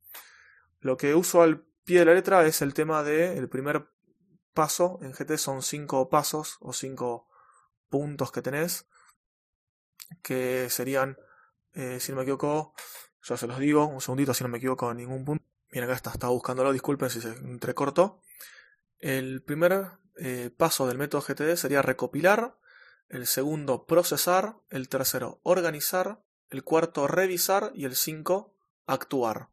Lo 0.80 0.98
que 0.98 1.16
uso 1.16 1.42
al 1.42 1.66
pie 1.84 2.00
de 2.00 2.06
la 2.06 2.14
letra 2.14 2.46
es 2.46 2.62
el 2.62 2.74
tema 2.74 3.04
de 3.04 3.38
el 3.38 3.50
primer 3.50 3.90
paso 4.54 5.00
en 5.02 5.12
GT 5.12 5.38
son 5.38 5.62
cinco 5.62 6.10
pasos 6.10 6.58
o 6.60 6.74
cinco 6.74 7.28
puntos 7.90 8.32
que 8.32 8.42
tenés 8.42 8.88
que 10.22 10.70
serían 10.70 11.18
eh, 11.74 12.00
si 12.00 12.12
no 12.12 12.18
me 12.18 12.24
equivoco 12.24 12.74
ya 13.24 13.38
se 13.38 13.48
los 13.48 13.60
digo 13.60 13.86
un 13.86 14.02
segundito 14.02 14.34
si 14.34 14.44
no 14.44 14.50
me 14.50 14.58
equivoco 14.58 14.90
en 14.92 14.98
ningún 14.98 15.24
punto 15.24 15.46
bien 15.72 15.84
acá 15.84 15.94
está, 15.94 16.12
estaba 16.12 16.34
buscándolo 16.34 16.72
disculpen 16.72 17.10
si 17.10 17.22
se 17.22 17.30
entrecortó 17.30 18.22
el 19.00 19.42
primer 19.42 19.92
eh, 20.18 20.52
paso 20.56 20.86
del 20.86 20.98
método 20.98 21.22
GTD 21.22 21.56
sería 21.56 21.82
recopilar, 21.82 22.58
el 23.08 23.26
segundo 23.26 23.86
procesar, 23.86 24.58
el 24.70 24.90
tercero 24.90 25.40
organizar, 25.44 26.22
el 26.50 26.64
cuarto 26.64 27.08
revisar 27.08 27.72
y 27.74 27.86
el 27.86 27.96
cinco 27.96 28.54
actuar. 28.86 29.50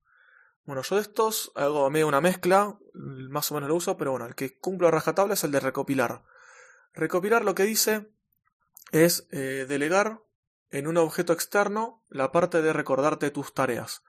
Bueno, 0.66 0.82
yo 0.82 0.96
de 0.96 1.02
estos 1.02 1.52
hago 1.54 1.88
medio 1.90 2.08
una 2.08 2.20
mezcla, 2.20 2.76
más 2.92 3.52
o 3.52 3.54
menos 3.54 3.68
lo 3.68 3.76
uso, 3.76 3.96
pero 3.96 4.10
bueno, 4.10 4.26
el 4.26 4.34
que 4.34 4.58
cumplo 4.58 4.88
a 4.88 4.90
rajatabla 4.90 5.34
es 5.34 5.44
el 5.44 5.52
de 5.52 5.60
recopilar. 5.60 6.24
Recopilar 6.92 7.44
lo 7.44 7.54
que 7.54 7.62
dice 7.62 8.10
es 8.90 9.28
eh, 9.30 9.66
delegar 9.68 10.24
en 10.70 10.88
un 10.88 10.96
objeto 10.96 11.32
externo 11.32 12.04
la 12.08 12.32
parte 12.32 12.62
de 12.62 12.72
recordarte 12.72 13.30
tus 13.30 13.54
tareas, 13.54 14.02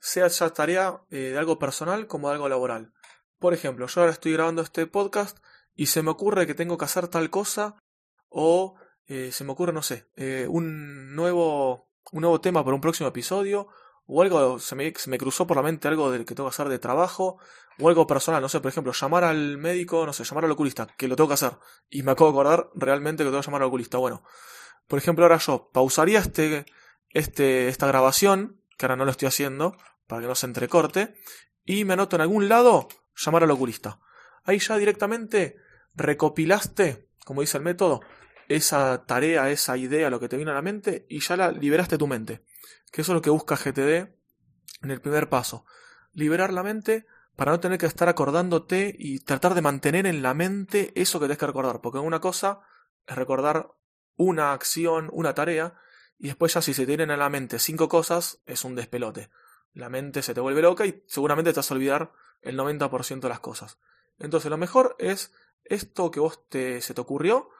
sea 0.00 0.26
ya 0.26 0.50
tarea 0.50 1.00
eh, 1.10 1.30
de 1.30 1.38
algo 1.38 1.60
personal 1.60 2.08
como 2.08 2.28
de 2.28 2.34
algo 2.34 2.48
laboral. 2.48 2.92
Por 3.38 3.54
ejemplo, 3.54 3.86
yo 3.86 4.00
ahora 4.00 4.12
estoy 4.12 4.32
grabando 4.32 4.62
este 4.62 4.84
podcast 4.88 5.38
y 5.76 5.86
se 5.86 6.02
me 6.02 6.10
ocurre 6.10 6.48
que 6.48 6.56
tengo 6.56 6.76
que 6.76 6.86
hacer 6.86 7.06
tal 7.06 7.30
cosa 7.30 7.76
o 8.28 8.74
eh, 9.06 9.30
se 9.30 9.44
me 9.44 9.52
ocurre, 9.52 9.72
no 9.72 9.82
sé, 9.82 10.08
un, 10.48 11.14
nuevo, 11.14 11.88
un 12.10 12.22
nuevo 12.22 12.40
tema 12.40 12.64
para 12.64 12.74
un 12.74 12.80
próximo 12.80 13.08
episodio 13.08 13.68
o 14.08 14.22
algo, 14.22 14.58
se 14.58 14.74
me, 14.74 14.92
se 14.96 15.10
me 15.10 15.18
cruzó 15.18 15.46
por 15.46 15.56
la 15.58 15.62
mente 15.62 15.86
algo 15.86 16.10
del 16.10 16.24
que 16.24 16.34
tengo 16.34 16.48
que 16.48 16.54
hacer 16.54 16.68
de 16.70 16.78
trabajo 16.78 17.38
o 17.78 17.88
algo 17.88 18.06
personal, 18.06 18.40
no 18.40 18.48
sé, 18.48 18.58
por 18.60 18.70
ejemplo, 18.70 18.92
llamar 18.92 19.22
al 19.22 19.58
médico, 19.58 20.06
no 20.06 20.12
sé, 20.14 20.24
llamar 20.24 20.46
al 20.46 20.50
oculista, 20.50 20.88
que 20.96 21.06
lo 21.06 21.14
tengo 21.14 21.28
que 21.28 21.34
hacer 21.34 21.52
y 21.90 22.02
me 22.02 22.12
acabo 22.12 22.32
de 22.32 22.38
acordar 22.38 22.70
realmente 22.74 23.22
que 23.22 23.28
tengo 23.28 23.40
que 23.40 23.46
llamar 23.46 23.62
al 23.62 23.68
oculista. 23.68 23.98
Bueno, 23.98 24.24
por 24.88 24.98
ejemplo, 24.98 25.24
ahora 25.24 25.36
yo 25.36 25.70
pausaría 25.72 26.20
este, 26.20 26.64
este, 27.10 27.68
esta 27.68 27.86
grabación, 27.86 28.62
que 28.78 28.86
ahora 28.86 28.96
no 28.96 29.04
lo 29.04 29.10
estoy 29.10 29.28
haciendo, 29.28 29.76
para 30.06 30.22
que 30.22 30.28
no 30.28 30.34
se 30.34 30.46
entrecorte, 30.46 31.14
y 31.64 31.84
me 31.84 31.92
anoto 31.92 32.16
en 32.16 32.22
algún 32.22 32.48
lado 32.48 32.88
llamar 33.14 33.44
al 33.44 33.50
oculista. 33.50 34.00
Ahí 34.44 34.58
ya 34.58 34.78
directamente 34.78 35.56
recopilaste, 35.94 37.10
como 37.26 37.42
dice 37.42 37.58
el 37.58 37.64
método, 37.64 38.00
esa 38.48 39.04
tarea, 39.04 39.50
esa 39.50 39.76
idea, 39.76 40.08
lo 40.08 40.18
que 40.18 40.28
te 40.28 40.38
vino 40.38 40.50
a 40.50 40.54
la 40.54 40.62
mente 40.62 41.04
y 41.10 41.20
ya 41.20 41.36
la 41.36 41.52
liberaste 41.52 41.98
tu 41.98 42.06
mente. 42.06 42.42
Que 42.92 43.02
eso 43.02 43.12
es 43.12 43.16
lo 43.16 43.22
que 43.22 43.30
busca 43.30 43.56
GTD 43.56 44.08
en 44.82 44.90
el 44.90 45.00
primer 45.00 45.28
paso. 45.28 45.64
Liberar 46.12 46.52
la 46.52 46.62
mente 46.62 47.06
para 47.36 47.52
no 47.52 47.60
tener 47.60 47.78
que 47.78 47.86
estar 47.86 48.08
acordándote 48.08 48.94
y 48.98 49.20
tratar 49.20 49.54
de 49.54 49.62
mantener 49.62 50.06
en 50.06 50.22
la 50.22 50.34
mente 50.34 50.92
eso 51.00 51.20
que 51.20 51.26
tienes 51.26 51.38
que 51.38 51.46
recordar. 51.46 51.80
Porque 51.80 51.98
una 51.98 52.20
cosa 52.20 52.60
es 53.06 53.16
recordar 53.16 53.70
una 54.16 54.52
acción, 54.52 55.08
una 55.12 55.34
tarea, 55.34 55.78
y 56.18 56.26
después 56.26 56.54
ya 56.54 56.62
si 56.62 56.74
se 56.74 56.84
tienen 56.84 57.10
en 57.10 57.18
la 57.20 57.28
mente 57.28 57.60
cinco 57.60 57.88
cosas, 57.88 58.42
es 58.46 58.64
un 58.64 58.74
despelote. 58.74 59.30
La 59.72 59.88
mente 59.88 60.22
se 60.22 60.34
te 60.34 60.40
vuelve 60.40 60.62
loca 60.62 60.84
y 60.84 61.04
seguramente 61.06 61.52
te 61.52 61.60
vas 61.60 61.70
a 61.70 61.74
olvidar 61.74 62.12
el 62.42 62.58
90% 62.58 63.20
de 63.20 63.28
las 63.28 63.40
cosas. 63.40 63.78
Entonces 64.18 64.50
lo 64.50 64.56
mejor 64.56 64.96
es 64.98 65.32
esto 65.64 66.10
que 66.10 66.20
vos 66.20 66.48
te, 66.48 66.80
se 66.80 66.94
te 66.94 67.00
ocurrió, 67.00 67.50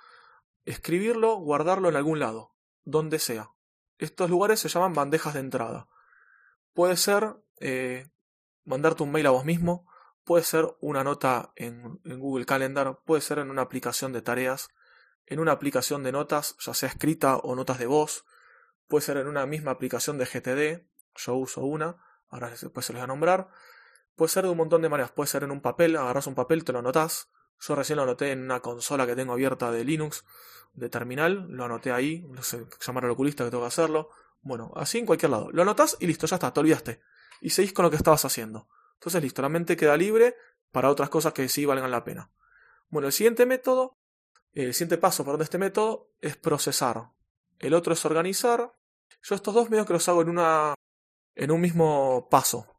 escribirlo, 0.65 1.37
guardarlo 1.37 1.89
en 1.89 1.97
algún 1.97 2.19
lado, 2.19 2.57
donde 2.85 3.21
sea. 3.21 3.53
Estos 3.99 4.31
lugares 4.31 4.61
se 4.61 4.69
llaman 4.69 4.95
bandejas 4.95 5.35
de 5.35 5.41
entrada. 5.41 5.89
Puede 6.73 6.97
ser 6.97 7.37
eh, 7.61 8.09
mandarte 8.65 9.03
un 9.03 9.11
mail 9.11 9.27
a 9.27 9.31
vos 9.31 9.45
mismo, 9.45 9.87
puede 10.25 10.45
ser 10.45 10.67
una 10.81 11.03
nota 11.03 11.53
en, 11.57 12.01
Google 12.05 12.47
Calendar, 12.47 13.01
puede 13.05 13.23
ser 13.23 13.39
en 13.39 13.51
una 13.51 13.63
aplicación 13.63 14.13
de 14.13 14.23
tareas, 14.23 14.69
en 15.27 15.41
una 15.41 15.53
aplicación 15.53 16.03
de 16.05 16.13
notas, 16.13 16.57
ya 16.61 16.75
sea 16.75 16.89
escrita 16.89 17.39
o 17.39 17.55
notas 17.55 17.79
de 17.79 17.87
voz, 17.87 18.25
puede 18.87 19.05
ser 19.05 19.17
en 19.17 19.27
una 19.27 19.47
misma 19.47 19.73
aplicación 19.73 20.19
de 20.19 20.27
GTD, 20.27 20.87
yo 21.17 21.35
uso 21.35 21.63
una, 21.63 21.97
ahora 22.29 22.51
después 22.51 22.87
se 22.87 22.93
les 22.93 23.01
voy 23.01 23.05
a 23.05 23.07
nombrar, 23.09 23.49
puede 24.15 24.29
ser 24.29 24.45
de 24.45 24.51
un 24.51 24.59
montón 24.59 24.83
de 24.83 24.89
maneras, 24.89 25.11
puede 25.11 25.29
ser 25.29 25.43
en 25.43 25.51
un 25.51 25.61
papel, 25.61 25.97
agarras 25.97 26.27
un 26.27 26.35
papel, 26.35 26.63
te 26.63 26.73
lo 26.73 26.79
anotás, 26.81 27.31
yo 27.61 27.75
recién 27.75 27.97
lo 27.97 28.03
anoté 28.03 28.33
en 28.33 28.43
una 28.43 28.61
consola 28.61 29.07
que 29.07 29.17
tengo 29.17 29.33
abierta 29.33 29.71
de 29.71 29.85
Linux, 29.85 30.25
de 30.73 30.89
terminal, 30.89 31.47
lo 31.49 31.65
anoté 31.65 31.93
ahí, 31.93 32.25
no 32.29 32.43
sé, 32.43 32.67
llamar 32.85 33.05
al 33.05 33.11
oculista 33.11 33.45
que 33.45 33.51
tengo 33.51 33.65
que 33.65 33.69
hacerlo. 33.69 34.11
Bueno, 34.41 34.73
así 34.77 34.99
en 34.99 35.07
cualquier 35.07 35.31
lado. 35.31 35.51
Lo 35.51 35.63
anotas 35.63 35.97
y 36.01 36.07
listo, 36.07 36.27
ya 36.27 36.37
está, 36.37 36.53
te 36.53 36.61
olvidaste. 36.61 37.01
Y 37.41 37.51
seguís 37.51 37.73
con 37.73 37.85
lo 37.85 37.91
que 37.91 37.97
estabas 37.97 38.25
haciendo. 38.25 38.69
Entonces 38.95 39.23
listo, 39.23 39.43
la 39.43 39.49
mente 39.49 39.77
queda 39.77 39.97
libre 39.97 40.37
para 40.71 40.91
otras 40.91 41.09
cosas 41.09 41.33
que 41.33 41.49
sí 41.49 41.65
valgan 41.65 41.91
la 41.91 42.05
pena. 42.05 42.31
Bueno, 42.89 43.07
el 43.07 43.13
siguiente 43.13 43.47
método, 43.47 43.99
el 44.53 44.75
siguiente 44.75 44.99
paso 44.99 45.25
por 45.25 45.39
de 45.39 45.45
este 45.45 45.59
método 45.59 46.13
es 46.21 46.37
procesar. 46.37 47.11
El 47.59 47.75
otro 47.75 47.93
es 47.93 48.05
organizar. 48.05 48.75
Yo 49.23 49.35
estos 49.35 49.55
dos 49.55 49.71
medios 49.71 49.87
que 49.87 49.93
los 49.93 50.09
hago 50.09 50.23
en 50.23 50.29
una 50.29 50.75
en 51.35 51.51
un 51.51 51.61
mismo 51.61 52.29
paso. 52.31 52.78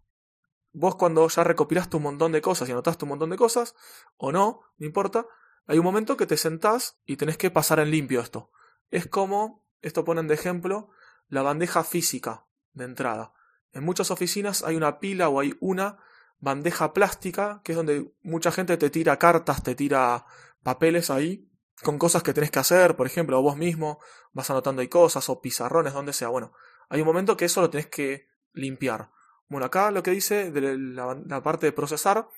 Vos 0.71 0.95
cuando 0.95 1.27
ya 1.27 1.43
recopilaste 1.43 1.97
un 1.97 2.03
montón 2.03 2.31
de 2.31 2.41
cosas 2.41 2.69
y 2.69 2.71
anotaste 2.71 3.05
un 3.05 3.09
montón 3.09 3.29
de 3.31 3.38
cosas, 3.38 3.75
o 4.17 4.31
no, 4.31 4.61
no 4.77 4.85
importa, 4.85 5.25
hay 5.65 5.77
un 5.77 5.85
momento 5.85 6.17
que 6.17 6.25
te 6.25 6.38
sentás 6.38 6.99
y 7.05 7.17
tenés 7.17 7.38
que 7.38 7.51
pasar 7.51 7.79
en 7.79 7.91
limpio 7.91 8.21
esto. 8.21 8.51
Es 8.91 9.07
como, 9.07 9.65
esto 9.81 10.03
ponen 10.03 10.27
de 10.27 10.33
ejemplo, 10.33 10.89
la 11.27 11.41
bandeja 11.41 11.83
física 11.83 12.45
de 12.73 12.85
entrada. 12.85 13.33
En 13.71 13.83
muchas 13.83 14.11
oficinas 14.11 14.63
hay 14.63 14.75
una 14.75 14.99
pila 14.99 15.29
o 15.29 15.39
hay 15.39 15.55
una 15.59 15.99
bandeja 16.39 16.93
plástica, 16.93 17.61
que 17.63 17.73
es 17.73 17.75
donde 17.75 18.11
mucha 18.21 18.51
gente 18.51 18.77
te 18.77 18.89
tira 18.89 19.19
cartas, 19.19 19.63
te 19.63 19.75
tira 19.75 20.25
papeles 20.63 21.09
ahí, 21.09 21.49
con 21.83 21.97
cosas 21.97 22.23
que 22.23 22.33
tenés 22.33 22.51
que 22.51 22.59
hacer, 22.59 22.95
por 22.95 23.07
ejemplo, 23.07 23.41
vos 23.41 23.55
mismo 23.55 23.99
vas 24.33 24.49
anotando 24.49 24.81
ahí 24.81 24.88
cosas, 24.88 25.29
o 25.29 25.41
pizarrones, 25.41 25.93
donde 25.93 26.13
sea. 26.13 26.29
Bueno, 26.29 26.53
hay 26.89 27.01
un 27.01 27.07
momento 27.07 27.38
que 27.38 27.45
eso 27.45 27.61
lo 27.61 27.69
tenés 27.69 27.88
que 27.88 28.27
limpiar. 28.53 29.11
Bueno, 29.49 29.65
acá 29.65 29.91
lo 29.91 30.03
que 30.03 30.11
dice 30.11 30.51
de 30.51 30.77
la, 30.77 31.43
parte 31.43 31.65
de 31.65 31.71
procesar 31.71 32.29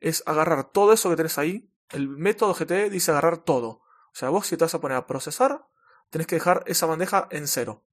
es 0.00 0.22
agarrar 0.26 0.72
todo 0.72 0.92
eso 0.92 1.10
que 1.10 1.16
tenés 1.16 1.38
ahí, 1.38 1.70
el 1.90 2.08
método 2.08 2.54
GT 2.54 2.90
dice 2.90 3.10
agarrar 3.10 3.38
todo. 3.38 3.68
O 3.68 4.14
sea, 4.14 4.30
vos 4.30 4.46
si 4.46 4.56
te 4.56 4.64
vas 4.64 4.74
a 4.74 4.80
poner 4.80 4.96
a 4.96 5.06
procesar, 5.06 5.66
tenés 6.10 6.26
que 6.26 6.36
dejar 6.36 6.64
esa 6.66 6.86
bandeja 6.86 7.28
en 7.30 7.46
cero. 7.46 7.84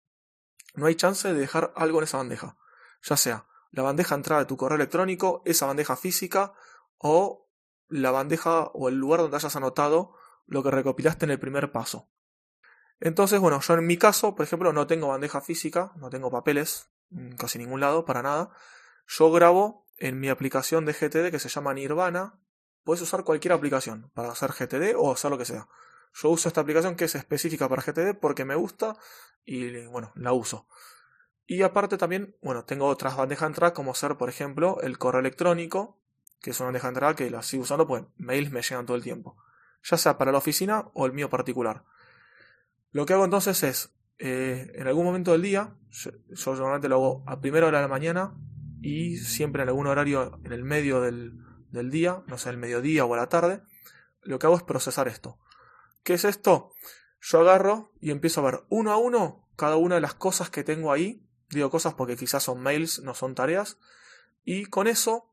No 0.74 0.86
hay 0.86 0.96
chance 0.96 1.32
de 1.32 1.40
dejar 1.40 1.74
algo 1.76 2.00
en 2.00 2.06
esa 2.06 2.18
bandeja. 2.18 2.58
Ya 3.04 3.18
sea 3.18 3.46
la 3.72 3.84
bandeja 3.84 4.16
entrada 4.16 4.42
de 4.42 4.48
tu 4.48 4.58
correo 4.58 4.76
electrónico, 4.76 5.42
esa 5.46 5.66
bandeja 5.66 5.96
física 5.96 6.54
o 6.98 7.50
la 7.88 8.12
bandeja 8.12 8.64
o 8.74 8.90
el 8.90 8.96
lugar 8.96 9.22
donde 9.22 9.38
hayas 9.38 9.56
anotado 9.56 10.16
lo 10.46 10.64
que 10.64 10.72
recopilaste 10.72 11.26
en 11.26 11.32
el 11.32 11.40
primer 11.40 11.72
paso. 11.72 12.10
Entonces, 13.00 13.40
bueno, 13.40 13.60
yo 13.60 13.74
en 13.74 13.88
mi 13.88 13.98
caso, 13.98 14.36
por 14.36 14.46
ejemplo, 14.46 14.72
no 14.74 14.88
tengo 14.88 15.08
bandeja 15.08 15.42
física, 15.42 15.92
no 15.96 16.10
tengo 16.10 16.30
papeles, 16.30 16.91
casi 17.38 17.58
ningún 17.58 17.80
lado, 17.80 18.06
para 18.06 18.22
nada. 18.22 18.52
Yo 19.08 19.32
grabo 19.32 19.86
en 19.98 20.20
mi 20.20 20.30
aplicación 20.30 20.86
de 20.86 20.94
GTD 20.94 21.32
que 21.32 21.40
se 21.40 21.50
llama 21.50 21.74
Nirvana, 21.74 22.42
Puedes 22.84 23.02
usar 23.02 23.24
cualquier 23.24 23.54
aplicación 23.54 24.10
para 24.14 24.32
hacer 24.32 24.52
GTD 24.52 24.96
o 24.98 25.12
hacer 25.12 25.30
lo 25.30 25.38
que 25.38 25.46
sea. 25.46 25.68
Yo 26.14 26.30
uso 26.30 26.48
esta 26.48 26.62
aplicación 26.62 26.96
que 26.96 27.06
es 27.06 27.16
específica 27.16 27.70
para 27.70 27.84
GTD 27.84 28.20
porque 28.20 28.44
me 28.44 28.56
gusta 28.56 28.98
y 29.46 29.86
bueno, 29.86 30.12
la 30.16 30.34
uso. 30.34 30.68
Y 31.46 31.62
aparte 31.62 31.98
también, 31.98 32.36
bueno, 32.42 32.66
tengo 32.66 32.88
otras 32.88 33.16
bandejas 33.16 33.54
de 33.54 33.74
como 33.74 33.94
ser, 33.94 34.18
por 34.18 34.30
ejemplo, 34.30 34.80
el 34.82 34.98
correo 34.98 35.20
electrónico, 35.20 36.00
que 36.40 36.52
es 36.52 36.60
una 36.60 36.68
bandeja 36.68 36.88
de 36.88 36.90
entrada 36.90 37.16
que 37.16 37.30
la 37.30 37.44
sigo 37.44 37.64
usando, 37.64 37.88
pues 37.88 38.04
mails 38.18 38.52
me 38.52 38.62
llegan 38.62 38.86
todo 38.86 38.98
el 38.98 39.04
tiempo. 39.04 39.38
Ya 39.84 39.98
sea 39.98 40.18
para 40.18 40.32
la 40.32 40.40
oficina 40.40 40.90
o 40.94 41.06
el 41.06 41.14
mío 41.14 41.30
particular. 41.30 41.84
Lo 42.92 43.06
que 43.06 43.14
hago 43.14 43.26
entonces 43.26 43.62
es, 43.64 43.94
eh, 44.18 44.72
en 44.76 44.88
algún 44.88 45.06
momento 45.06 45.32
del 45.32 45.42
día, 45.42 45.76
yo, 45.90 46.12
normalmente 46.30 46.90
lo 46.90 46.96
hago 46.96 47.24
a 47.28 47.42
primera 47.42 47.68
hora 47.68 47.80
de 47.80 47.84
la 47.84 47.88
mañana 47.88 48.34
y 48.82 49.18
siempre 49.18 49.64
en 49.64 49.70
algún 49.70 49.88
horario 49.88 50.40
en 50.44 50.54
el 50.54 50.64
medio 50.64 51.02
del, 51.02 51.40
del 51.72 51.90
día, 51.92 52.24
no 52.28 52.38
sé, 52.38 52.50
el 52.50 52.58
mediodía 52.58 53.06
o 53.06 53.14
a 53.14 53.18
la 53.18 53.30
tarde, 53.30 53.62
lo 54.22 54.40
que 54.40 54.48
hago 54.48 54.58
es 54.58 54.64
procesar 54.64 55.08
esto. 55.08 55.40
¿Qué 56.04 56.14
es 56.14 56.26
esto? 56.26 56.74
Yo 57.20 57.42
agarro 57.42 57.94
y 58.00 58.12
empiezo 58.12 58.42
a 58.42 58.52
ver 58.52 58.64
uno 58.70 58.92
a 58.92 58.98
uno 58.98 59.48
cada 59.56 59.76
una 59.76 59.96
de 59.96 60.02
las 60.02 60.16
cosas 60.16 60.50
que 60.50 60.64
tengo 60.64 60.92
ahí. 60.92 61.24
Digo 61.50 61.70
cosas 61.70 61.94
porque 61.94 62.16
quizás 62.16 62.44
son 62.44 62.62
mails, 62.62 63.02
no 63.04 63.14
son 63.14 63.36
tareas. 63.36 63.78
Y 64.44 64.66
con 64.66 64.88
eso 64.88 65.32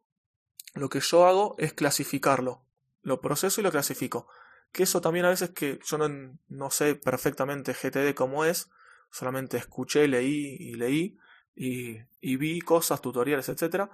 lo 0.74 0.90
que 0.90 1.00
yo 1.00 1.26
hago 1.26 1.54
es 1.58 1.72
clasificarlo. 1.72 2.62
Lo 3.02 3.20
proceso 3.20 3.60
y 3.60 3.64
lo 3.64 3.70
clasifico. 3.70 4.28
Que 4.72 4.82
eso 4.84 5.00
también 5.00 5.24
a 5.24 5.30
veces 5.30 5.50
que 5.50 5.78
yo 5.84 5.98
no, 5.98 6.38
no 6.48 6.70
sé 6.70 6.94
perfectamente 6.94 7.72
GTD 7.72 8.14
cómo 8.14 8.44
es. 8.44 8.70
Solamente 9.10 9.56
escuché, 9.56 10.06
leí 10.08 10.56
y 10.58 10.74
leí. 10.74 11.18
Y, 11.54 12.36
vi 12.36 12.60
cosas, 12.60 13.00
tutoriales, 13.00 13.48
etcétera 13.48 13.90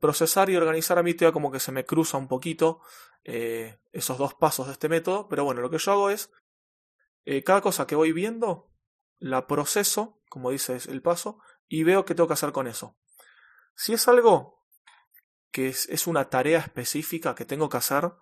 procesar 0.00 0.50
y 0.50 0.56
organizar 0.56 0.98
a 0.98 1.02
mí 1.02 1.14
todavía 1.14 1.32
como 1.32 1.50
que 1.50 1.60
se 1.60 1.72
me 1.72 1.84
cruza 1.84 2.18
un 2.18 2.28
poquito 2.28 2.80
eh, 3.24 3.78
esos 3.92 4.18
dos 4.18 4.34
pasos 4.34 4.66
de 4.66 4.72
este 4.72 4.88
método, 4.88 5.28
pero 5.28 5.44
bueno, 5.44 5.60
lo 5.60 5.70
que 5.70 5.78
yo 5.78 5.92
hago 5.92 6.10
es, 6.10 6.30
eh, 7.24 7.42
cada 7.42 7.60
cosa 7.60 7.86
que 7.86 7.96
voy 7.96 8.12
viendo, 8.12 8.70
la 9.18 9.46
proceso, 9.46 10.20
como 10.28 10.50
dice 10.50 10.78
el 10.88 11.02
paso, 11.02 11.40
y 11.66 11.82
veo 11.82 12.04
qué 12.04 12.14
tengo 12.14 12.28
que 12.28 12.34
hacer 12.34 12.52
con 12.52 12.66
eso. 12.66 12.96
Si 13.74 13.92
es 13.92 14.06
algo 14.08 14.64
que 15.50 15.68
es 15.68 16.06
una 16.06 16.28
tarea 16.28 16.58
específica 16.58 17.34
que 17.34 17.44
tengo 17.44 17.68
que 17.68 17.78
hacer 17.78 18.12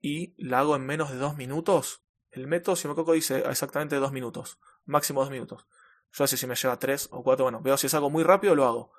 y 0.00 0.34
la 0.42 0.60
hago 0.60 0.76
en 0.76 0.86
menos 0.86 1.10
de 1.10 1.16
dos 1.16 1.36
minutos, 1.36 2.02
el 2.30 2.46
método, 2.46 2.76
si 2.76 2.88
me 2.88 2.94
coco, 2.94 3.12
dice 3.12 3.38
exactamente 3.48 3.96
dos 3.96 4.12
minutos, 4.12 4.58
máximo 4.84 5.20
dos 5.20 5.30
minutos. 5.30 5.66
Yo 6.12 6.26
sé 6.26 6.36
si 6.36 6.46
me 6.46 6.54
lleva 6.54 6.78
tres 6.78 7.08
o 7.10 7.22
cuatro, 7.22 7.44
bueno, 7.44 7.60
veo 7.60 7.76
si 7.76 7.86
es 7.86 7.94
algo 7.94 8.10
muy 8.10 8.22
rápido, 8.22 8.54
lo 8.54 8.66
hago. 8.66 8.92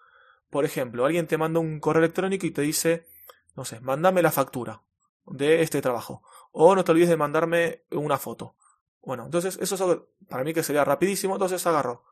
Por 0.50 0.66
ejemplo, 0.66 1.06
alguien 1.06 1.28
te 1.28 1.38
manda 1.38 1.60
un 1.60 1.80
correo 1.80 2.04
electrónico 2.04 2.46
y 2.46 2.52
te 2.52 2.62
dice, 2.62 3.08
no 3.56 3.66
sé, 3.66 3.80
mándame 3.82 4.22
la 4.22 4.32
factura 4.32 4.84
de 5.26 5.62
este 5.62 5.82
trabajo. 5.82 6.24
O 6.52 6.76
no 6.76 6.84
te 6.84 6.92
olvides 6.92 7.10
de 7.10 7.18
mandarme 7.18 7.84
una 7.92 8.18
foto. 8.18 8.56
Bueno, 9.02 9.26
entonces 9.26 9.58
eso 9.62 9.76
es 9.76 9.82
algo 9.82 10.10
para 10.28 10.44
mí 10.44 10.54
que 10.54 10.64
sería 10.64 10.84
rapidísimo. 10.84 11.36
Entonces 11.36 11.66
agarro, 11.68 12.04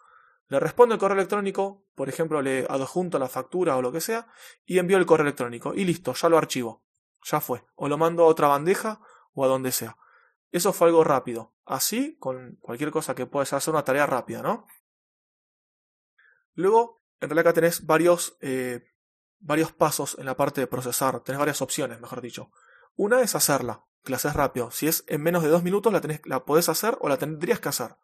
le 0.47 0.59
respondo 0.59 0.93
el 0.93 0.99
correo 0.99 1.17
electrónico, 1.17 1.83
por 1.95 2.09
ejemplo, 2.09 2.41
le 2.41 2.65
adjunto 2.69 3.19
la 3.19 3.27
factura 3.27 3.75
o 3.75 3.81
lo 3.81 3.91
que 3.91 4.01
sea, 4.01 4.27
y 4.65 4.77
envío 4.77 4.97
el 4.97 5.05
correo 5.05 5.25
electrónico. 5.25 5.73
Y 5.73 5.83
listo, 5.83 6.13
ya 6.13 6.29
lo 6.29 6.37
archivo. 6.37 6.83
Ya 7.23 7.41
fue. 7.41 7.65
O 7.75 7.87
lo 7.87 7.97
mando 7.97 8.23
a 8.23 8.27
otra 8.27 8.47
bandeja 8.47 9.01
o 9.33 9.43
a 9.43 9.47
donde 9.47 9.71
sea. 9.71 9.97
Eso 10.51 10.73
fue 10.73 10.87
algo 10.87 11.03
rápido. 11.03 11.53
Así, 11.65 12.17
con 12.17 12.57
cualquier 12.61 12.91
cosa 12.91 13.15
que 13.15 13.25
puedas 13.25 13.51
hacer 13.53 13.73
una 13.73 13.83
tarea 13.83 14.05
rápida, 14.05 14.41
¿no? 14.41 14.65
Luego, 16.53 17.03
en 17.19 17.29
realidad 17.29 17.47
acá 17.47 17.53
tenés 17.53 17.85
varios, 17.85 18.37
eh, 18.41 18.83
varios 19.39 19.71
pasos 19.71 20.17
en 20.17 20.25
la 20.25 20.37
parte 20.37 20.61
de 20.61 20.67
procesar, 20.67 21.19
tenés 21.19 21.39
varias 21.39 21.61
opciones, 21.61 21.99
mejor 21.99 22.21
dicho. 22.21 22.51
Una 22.95 23.21
es 23.21 23.35
hacerla, 23.35 23.85
que 24.03 24.11
la 24.11 24.17
haces 24.17 24.33
rápido. 24.33 24.71
Si 24.71 24.87
es 24.87 25.03
en 25.07 25.21
menos 25.21 25.43
de 25.43 25.49
dos 25.49 25.61
minutos, 25.61 25.93
la, 25.93 26.01
tenés, 26.01 26.21
la 26.25 26.45
podés 26.45 26.69
hacer 26.69 26.97
o 27.01 27.09
la 27.09 27.17
tendrías 27.17 27.59
que 27.59 27.69
hacer. 27.69 27.97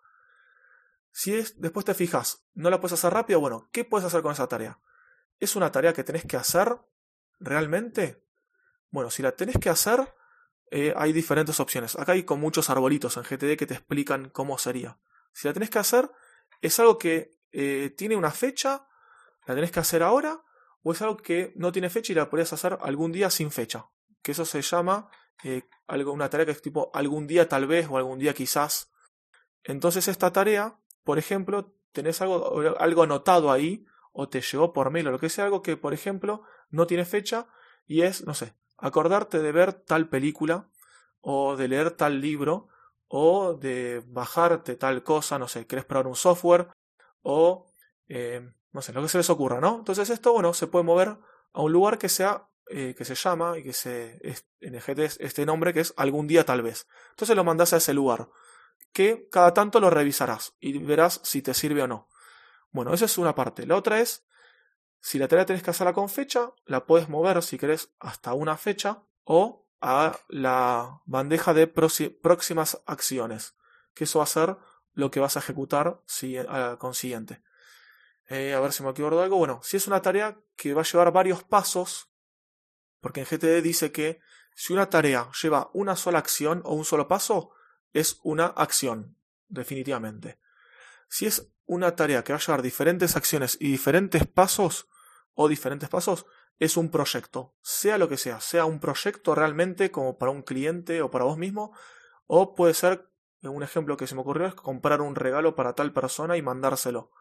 Si 1.12 1.34
es, 1.34 1.60
después 1.60 1.86
te 1.86 1.93
fijas, 1.93 2.46
no 2.53 2.70
la 2.70 2.79
puedes 2.79 2.93
hacer 2.93 3.13
rápido, 3.13 3.39
bueno, 3.39 3.70
¿qué 3.72 3.86
puedes 3.86 4.05
hacer 4.05 4.22
con 4.22 4.34
esa 4.34 4.48
tarea? 4.48 4.79
¿Es 5.39 5.55
una 5.55 5.72
tarea 5.72 5.93
que 5.93 6.03
tenés 6.03 6.25
que 6.25 6.38
hacer 6.38 6.77
realmente? 7.39 8.24
Bueno, 8.94 9.10
si 9.10 9.22
la 9.22 9.34
tenés 9.34 9.58
que 9.58 9.70
hacer, 9.70 10.16
eh, 10.72 10.94
hay 10.96 11.12
diferentes 11.12 11.60
opciones. 11.60 11.98
Acá 11.98 12.14
hay 12.14 12.24
con 12.24 12.40
muchos 12.40 12.70
arbolitos 12.70 13.18
en 13.18 13.24
GTD 13.24 13.58
que 13.58 13.68
te 13.68 13.74
explican 13.74 14.30
cómo 14.30 14.58
sería. 14.58 14.98
Si 15.34 15.50
la 15.50 15.54
tenés 15.54 15.70
que 15.70 15.80
hacer, 15.80 16.10
es 16.62 16.80
algo 16.80 16.98
que 16.98 17.32
eh, 17.52 17.94
tiene 17.98 18.16
una 18.16 18.32
fecha 18.32 18.88
¿La 19.46 19.56
tenés 19.56 19.72
que 19.72 19.80
hacer 19.80 20.04
ahora? 20.04 20.42
¿O 20.84 20.92
es 20.92 21.02
algo 21.02 21.18
que 21.18 21.54
no 21.56 21.72
tiene 21.72 21.90
fecha 21.90 22.12
y 22.12 22.16
la 22.16 22.30
podrías 22.30 22.54
hacer 22.54 22.78
algún 22.82 23.12
día 23.12 23.30
sin 23.30 23.52
fecha? 23.52 23.90
Que 24.22 24.32
eso 24.32 24.46
se 24.46 24.62
llama 24.62 25.10
eh, 25.44 25.64
algo, 25.88 26.14
una 26.14 26.30
tarea 26.30 26.46
que 26.46 26.52
es 26.52 26.62
tipo 26.62 26.92
algún 26.94 27.28
día 27.28 27.48
tal 27.48 27.68
vez 27.68 27.88
o 27.90 27.98
algún 27.98 28.20
día 28.20 28.34
quizás. 28.34 28.92
Entonces 29.64 30.08
esta 30.08 30.32
tarea, 30.32 30.80
por 31.04 31.20
ejemplo, 31.20 31.76
tenés 31.92 32.22
algo, 32.22 32.78
algo 32.80 33.04
anotado 33.04 33.52
ahí 33.52 33.86
o 34.12 34.30
te 34.30 34.42
llegó 34.42 34.74
por 34.74 34.92
mail 34.92 35.08
o 35.08 35.12
lo 35.12 35.20
que 35.20 35.30
sea, 35.30 35.46
algo 35.46 35.62
que, 35.62 35.78
por 35.78 35.94
ejemplo, 35.94 36.44
no 36.70 36.88
tiene 36.88 37.06
fecha 37.06 37.48
y 37.86 38.02
es, 38.02 38.26
no 38.26 38.34
sé, 38.34 38.54
acordarte 38.84 39.42
de 39.42 39.52
ver 39.52 39.74
tal 39.74 40.10
película 40.10 40.70
o 41.22 41.56
de 41.56 41.68
leer 41.70 41.92
tal 41.92 42.20
libro 42.20 42.68
o 43.08 43.54
de 43.54 44.04
bajarte 44.08 44.75
tal 44.75 45.04
cosa, 45.04 45.40
no 45.40 45.48
sé, 45.48 45.66
querés 45.66 45.86
probar 45.86 46.08
un 46.08 46.16
software 46.16 46.68
o 47.22 47.72
eh, 48.10 48.52
no 48.74 48.82
sé, 48.82 48.92
lo 48.92 49.02
que 49.02 49.08
se 49.08 49.18
les 49.18 49.30
ocurra, 49.30 49.62
¿no? 49.62 49.78
Entonces 49.78 50.10
esto, 50.10 50.34
bueno, 50.34 50.54
se 50.54 50.68
puede 50.68 50.84
mover 50.84 51.18
a 51.54 51.62
un 51.62 51.72
lugar 51.72 51.98
que 51.98 52.10
sea, 52.10 52.50
eh, 52.68 52.94
que 52.98 53.06
se 53.06 53.16
llama 53.16 53.58
y 53.58 53.63
que 53.63 53.72
se, 53.72 54.20
en 54.60 54.75
el 54.75 55.00
es 55.00 55.18
este 55.22 55.46
nombre 55.46 55.74
que 55.74 55.80
es 55.80 55.94
algún 55.96 56.28
día 56.28 56.44
tal 56.44 56.62
vez. 56.62 56.88
Entonces 57.12 57.36
lo 57.36 57.44
mandas 57.44 57.72
a 57.72 57.78
ese 57.78 57.94
lugar, 57.94 58.30
que 58.92 59.30
cada 59.32 59.54
tanto 59.54 59.80
lo 59.80 59.90
revisarás 59.90 60.56
y 60.60 60.78
verás 60.80 61.22
si 61.24 61.42
te 61.42 61.54
sirve 61.54 61.84
o 61.84 61.88
no. 61.88 62.10
Bueno, 62.72 62.94
esa 62.94 63.06
es 63.06 63.18
una 63.18 63.36
parte. 63.36 63.66
La 63.66 63.78
otra 63.78 64.02
es, 64.02 64.25
si 65.03 65.19
la 65.19 65.27
tarea 65.27 65.45
tenés 65.45 65.62
que 65.62 65.69
hacerla 65.69 65.91
con 65.91 66.07
fecha, 66.07 66.53
la 66.65 66.86
puedes 66.86 67.10
mover 67.10 67.43
si 67.43 67.57
querés 67.57 67.91
hasta 68.00 68.33
una 68.33 68.55
fecha 68.55 69.03
o 69.25 69.67
a 69.81 70.17
la 70.29 71.01
bandeja 71.03 71.53
de 71.53 71.67
próximas 71.67 72.81
acciones, 72.86 73.53
que 73.93 74.05
eso 74.05 74.19
va 74.19 74.24
a 74.24 74.27
ser 74.27 74.55
lo 74.93 75.12
que 75.12 75.19
vas 75.19 75.36
a 75.36 75.39
ejecutar 75.39 76.01
a 76.48 76.77
consiguiente. 76.79 77.43
Eh, 78.29 78.53
a 78.53 78.62
ver 78.62 78.72
si 78.72 78.81
me 78.81 78.89
acuerdo 78.89 79.17
de 79.17 79.25
algo. 79.25 79.38
Bueno, 79.38 79.60
si 79.62 79.75
es 79.75 79.88
una 79.88 80.01
tarea 80.01 80.39
que 80.55 80.74
va 80.74 80.83
a 80.83 80.86
llevar 80.86 81.12
varios 81.12 81.43
pasos, 81.43 82.10
porque 83.01 83.19
en 83.19 83.25
GTD 83.25 83.62
dice 83.62 83.91
que 83.91 84.22
si 84.55 84.72
una 84.72 84.89
tarea 84.89 85.29
lleva 85.41 85.69
una 85.74 85.98
sola 85.98 86.19
acción 86.19 86.62
o 86.63 86.75
un 86.75 86.86
solo 86.86 87.10
paso, 87.10 87.51
es 87.91 88.22
una 88.24 88.45
acción, 88.45 89.17
definitivamente. 89.50 90.39
Si 91.10 91.25
es 91.25 91.51
una 91.65 91.93
tarea 91.93 92.24
que 92.24 92.31
va 92.31 92.39
a 92.39 92.41
llevar 92.41 92.62
diferentes 92.62 93.17
acciones 93.17 93.57
y 93.60 93.69
diferentes 93.69 94.25
pasos, 94.25 94.88
o 95.36 95.48
diferentes 95.48 95.90
pasos, 95.90 96.25
es 96.60 96.78
un 96.78 96.90
proyecto, 96.90 97.56
sea 97.62 97.98
lo 97.98 98.08
que 98.08 98.18
sea, 98.18 98.40
sea 98.40 98.66
un 98.66 98.80
proyecto 98.80 99.36
realmente 99.36 99.92
como 99.92 100.18
para 100.18 100.32
un 100.32 100.44
cliente 100.44 101.02
o 101.02 101.12
para 101.12 101.25
vos 101.25 101.38
mismo, 101.38 101.75
o 102.28 102.56
puede 102.56 102.74
ser, 102.74 103.10
un 103.42 103.63
ejemplo 103.63 103.98
que 103.98 104.08
se 104.08 104.16
me 104.16 104.22
ocurrió 104.22 104.48
es 104.48 104.56
comprar 104.56 105.02
un 105.02 105.16
regalo 105.16 105.56
para 105.56 105.74
tal 105.74 105.92
persona 105.92 106.38
y 106.38 106.42
mandárselo. 106.42 107.12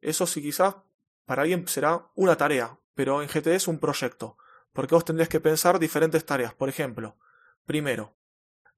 Eso 0.00 0.26
sí 0.26 0.40
quizás 0.40 0.76
para 1.24 1.42
alguien 1.42 1.66
será 1.66 2.10
una 2.14 2.36
tarea, 2.36 2.78
pero 2.94 3.22
en 3.22 3.28
GTD 3.28 3.54
es 3.54 3.68
un 3.68 3.78
proyecto, 3.78 4.36
porque 4.72 4.94
vos 4.94 5.04
tendrías 5.04 5.28
que 5.28 5.40
pensar 5.40 5.78
diferentes 5.78 6.24
tareas. 6.24 6.54
Por 6.54 6.68
ejemplo, 6.68 7.16
primero, 7.64 8.16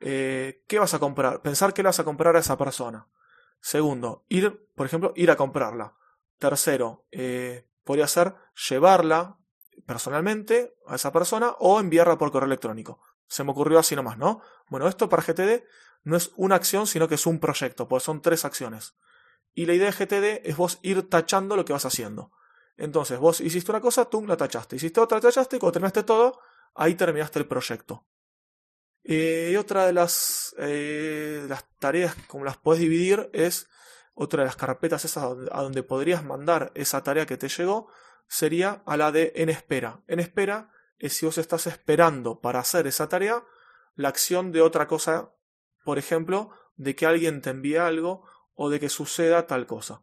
eh, 0.00 0.64
¿qué 0.66 0.78
vas 0.78 0.94
a 0.94 0.98
comprar? 0.98 1.42
Pensar 1.42 1.74
qué 1.74 1.82
le 1.82 1.88
vas 1.88 2.00
a 2.00 2.04
comprar 2.04 2.36
a 2.36 2.40
esa 2.40 2.56
persona. 2.56 3.08
Segundo, 3.60 4.24
ir, 4.28 4.68
por 4.74 4.86
ejemplo, 4.86 5.12
ir 5.16 5.30
a 5.30 5.36
comprarla. 5.36 5.96
Tercero, 6.38 7.06
eh, 7.10 7.66
podría 7.84 8.08
ser 8.08 8.34
llevarla 8.68 9.38
personalmente 9.86 10.74
a 10.86 10.96
esa 10.96 11.12
persona 11.12 11.54
o 11.58 11.80
enviarla 11.80 12.18
por 12.18 12.32
correo 12.32 12.46
electrónico. 12.46 13.00
Se 13.26 13.44
me 13.44 13.52
ocurrió 13.52 13.78
así 13.78 13.94
nomás, 13.94 14.18
¿no? 14.18 14.40
Bueno, 14.68 14.88
esto 14.88 15.08
para 15.08 15.22
GTD 15.22 15.64
no 16.02 16.16
es 16.16 16.32
una 16.36 16.56
acción, 16.56 16.86
sino 16.86 17.08
que 17.08 17.14
es 17.14 17.26
un 17.26 17.38
proyecto, 17.38 17.88
pues 17.88 18.02
son 18.02 18.22
tres 18.22 18.44
acciones. 18.44 18.94
Y 19.54 19.66
la 19.66 19.74
idea 19.74 19.90
de 19.90 20.04
GTD 20.04 20.48
es 20.48 20.56
vos 20.56 20.78
ir 20.82 21.08
tachando 21.08 21.56
lo 21.56 21.64
que 21.64 21.72
vas 21.72 21.86
haciendo. 21.86 22.32
Entonces, 22.76 23.18
vos 23.18 23.40
hiciste 23.40 23.70
una 23.70 23.80
cosa, 23.80 24.06
tú 24.06 24.26
la 24.26 24.36
tachaste. 24.36 24.76
Hiciste 24.76 25.00
otra, 25.00 25.20
tachaste, 25.20 25.56
y 25.56 25.58
cuando 25.60 25.74
terminaste 25.74 26.02
todo, 26.02 26.40
ahí 26.74 26.94
terminaste 26.94 27.38
el 27.38 27.46
proyecto. 27.46 28.04
Eh, 29.04 29.50
y 29.52 29.56
otra 29.56 29.86
de 29.86 29.92
las, 29.92 30.54
eh, 30.58 31.44
las 31.48 31.64
tareas, 31.78 32.16
como 32.26 32.44
las 32.44 32.56
puedes 32.56 32.80
dividir, 32.80 33.30
es 33.32 33.68
otra 34.14 34.42
de 34.42 34.46
las 34.46 34.56
carpetas 34.56 35.04
esas 35.04 35.24
a 35.24 35.62
donde 35.62 35.82
podrías 35.82 36.24
mandar 36.24 36.72
esa 36.74 37.02
tarea 37.02 37.26
que 37.26 37.36
te 37.36 37.48
llegó, 37.48 37.88
sería 38.28 38.82
a 38.86 38.96
la 38.96 39.12
de 39.12 39.32
en 39.36 39.48
espera. 39.48 40.02
En 40.06 40.20
espera 40.20 40.70
es 40.98 41.14
si 41.14 41.26
vos 41.26 41.38
estás 41.38 41.66
esperando 41.66 42.40
para 42.40 42.60
hacer 42.60 42.86
esa 42.86 43.08
tarea 43.08 43.44
la 43.96 44.08
acción 44.08 44.52
de 44.52 44.60
otra 44.60 44.86
cosa, 44.86 45.32
por 45.84 45.98
ejemplo, 45.98 46.50
de 46.76 46.94
que 46.96 47.06
alguien 47.06 47.42
te 47.42 47.50
envíe 47.50 47.76
algo 47.76 48.24
o 48.54 48.70
de 48.70 48.80
que 48.80 48.88
suceda 48.88 49.46
tal 49.46 49.66
cosa. 49.66 50.02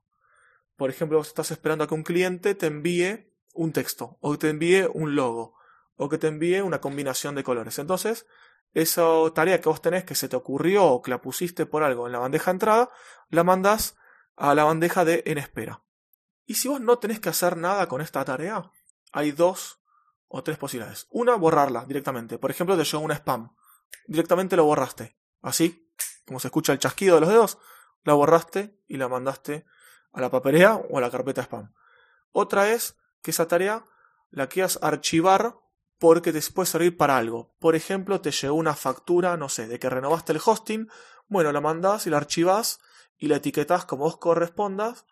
Por 0.75 0.89
ejemplo, 0.89 1.17
vos 1.17 1.27
estás 1.27 1.51
esperando 1.51 1.83
a 1.83 1.87
que 1.87 1.93
un 1.93 2.03
cliente 2.03 2.55
te 2.55 2.67
envíe 2.67 3.31
un 3.53 3.73
texto, 3.73 4.17
o 4.21 4.37
te 4.37 4.49
envíe 4.49 4.87
un 4.93 5.15
logo, 5.15 5.55
o 5.95 6.09
que 6.09 6.17
te 6.17 6.27
envíe 6.27 6.61
una 6.61 6.79
combinación 6.79 7.35
de 7.35 7.43
colores. 7.43 7.77
Entonces, 7.79 8.25
esa 8.73 9.03
tarea 9.35 9.59
que 9.59 9.69
vos 9.69 9.81
tenés 9.81 10.05
que 10.05 10.15
se 10.15 10.29
te 10.29 10.35
ocurrió 10.35 10.85
o 10.85 11.01
que 11.01 11.11
la 11.11 11.21
pusiste 11.21 11.65
por 11.65 11.83
algo 11.83 12.07
en 12.07 12.13
la 12.13 12.19
bandeja 12.19 12.51
de 12.51 12.55
entrada, 12.55 12.89
la 13.29 13.43
mandas 13.43 13.97
a 14.41 14.55
la 14.55 14.63
bandeja 14.63 15.05
de 15.05 15.21
en 15.27 15.37
espera. 15.37 15.83
Y 16.47 16.55
si 16.55 16.67
vos 16.67 16.81
no 16.81 16.97
tenés 16.97 17.19
que 17.19 17.29
hacer 17.29 17.57
nada 17.57 17.87
con 17.87 18.01
esta 18.01 18.25
tarea, 18.25 18.71
hay 19.11 19.31
dos 19.31 19.79
o 20.27 20.43
tres 20.43 20.57
posibilidades. 20.57 21.05
Una, 21.11 21.35
borrarla 21.35 21.85
directamente. 21.85 22.39
Por 22.39 22.49
ejemplo, 22.49 22.75
te 22.75 22.83
llegó 22.83 23.03
un 23.03 23.11
spam. 23.11 23.55
Directamente 24.07 24.55
lo 24.55 24.65
borraste. 24.65 25.15
Así, 25.43 25.87
como 26.25 26.39
se 26.39 26.47
escucha 26.47 26.73
el 26.73 26.79
chasquido 26.79 27.15
de 27.15 27.21
los 27.21 27.29
dedos, 27.29 27.59
la 28.03 28.13
borraste 28.13 28.81
y 28.87 28.97
la 28.97 29.07
mandaste 29.07 29.67
a 30.11 30.21
la 30.21 30.31
papelera 30.31 30.75
o 30.75 30.97
a 30.97 31.01
la 31.01 31.11
carpeta 31.11 31.43
spam. 31.43 31.71
Otra 32.31 32.71
es 32.71 32.97
que 33.21 33.29
esa 33.29 33.47
tarea 33.47 33.85
la 34.31 34.47
quieras 34.47 34.79
archivar 34.81 35.55
porque 35.99 36.33
te 36.33 36.41
puede 36.51 36.65
servir 36.65 36.97
para 36.97 37.15
algo. 37.15 37.53
Por 37.59 37.75
ejemplo, 37.75 38.21
te 38.21 38.31
llegó 38.31 38.55
una 38.55 38.73
factura, 38.73 39.37
no 39.37 39.49
sé, 39.49 39.67
de 39.67 39.77
que 39.77 39.87
renovaste 39.87 40.31
el 40.31 40.41
hosting. 40.43 40.89
Bueno, 41.27 41.51
la 41.51 41.61
mandás 41.61 42.07
y 42.07 42.09
la 42.09 42.17
archivas 42.17 42.79
y 43.21 43.27
la 43.27 43.37
etiquetas 43.37 43.85
como 43.85 44.05
vos 44.05 44.17
correspondas, 44.17 45.05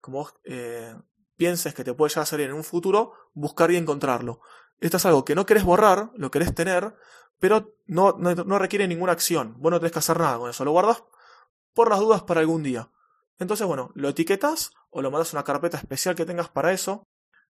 como 0.00 0.18
vos 0.18 0.34
eh, 0.44 0.96
pienses 1.36 1.74
que 1.74 1.84
te 1.84 1.92
puede 1.92 2.12
ya 2.12 2.24
salir 2.24 2.48
en 2.48 2.54
un 2.54 2.64
futuro, 2.64 3.12
buscar 3.34 3.70
y 3.70 3.76
encontrarlo. 3.76 4.40
Esto 4.80 4.96
es 4.96 5.04
algo 5.04 5.26
que 5.26 5.34
no 5.34 5.44
querés 5.44 5.62
borrar, 5.62 6.10
lo 6.16 6.30
querés 6.30 6.54
tener, 6.54 6.96
pero 7.38 7.76
no, 7.86 8.16
no, 8.18 8.34
no 8.34 8.58
requiere 8.58 8.88
ninguna 8.88 9.12
acción. 9.12 9.56
Vos 9.58 9.70
no 9.70 9.78
tenés 9.78 9.92
que 9.92 9.98
hacer 9.98 10.18
nada 10.18 10.38
con 10.38 10.48
eso. 10.48 10.64
Lo 10.64 10.72
guardas 10.72 11.04
por 11.74 11.90
las 11.90 12.00
dudas 12.00 12.22
para 12.22 12.40
algún 12.40 12.62
día. 12.62 12.90
Entonces, 13.38 13.66
bueno, 13.66 13.90
lo 13.94 14.08
etiquetas 14.08 14.72
o 14.88 15.02
lo 15.02 15.10
mandas 15.10 15.34
a 15.34 15.36
una 15.36 15.44
carpeta 15.44 15.76
especial 15.76 16.14
que 16.14 16.24
tengas 16.24 16.48
para 16.48 16.72
eso, 16.72 17.04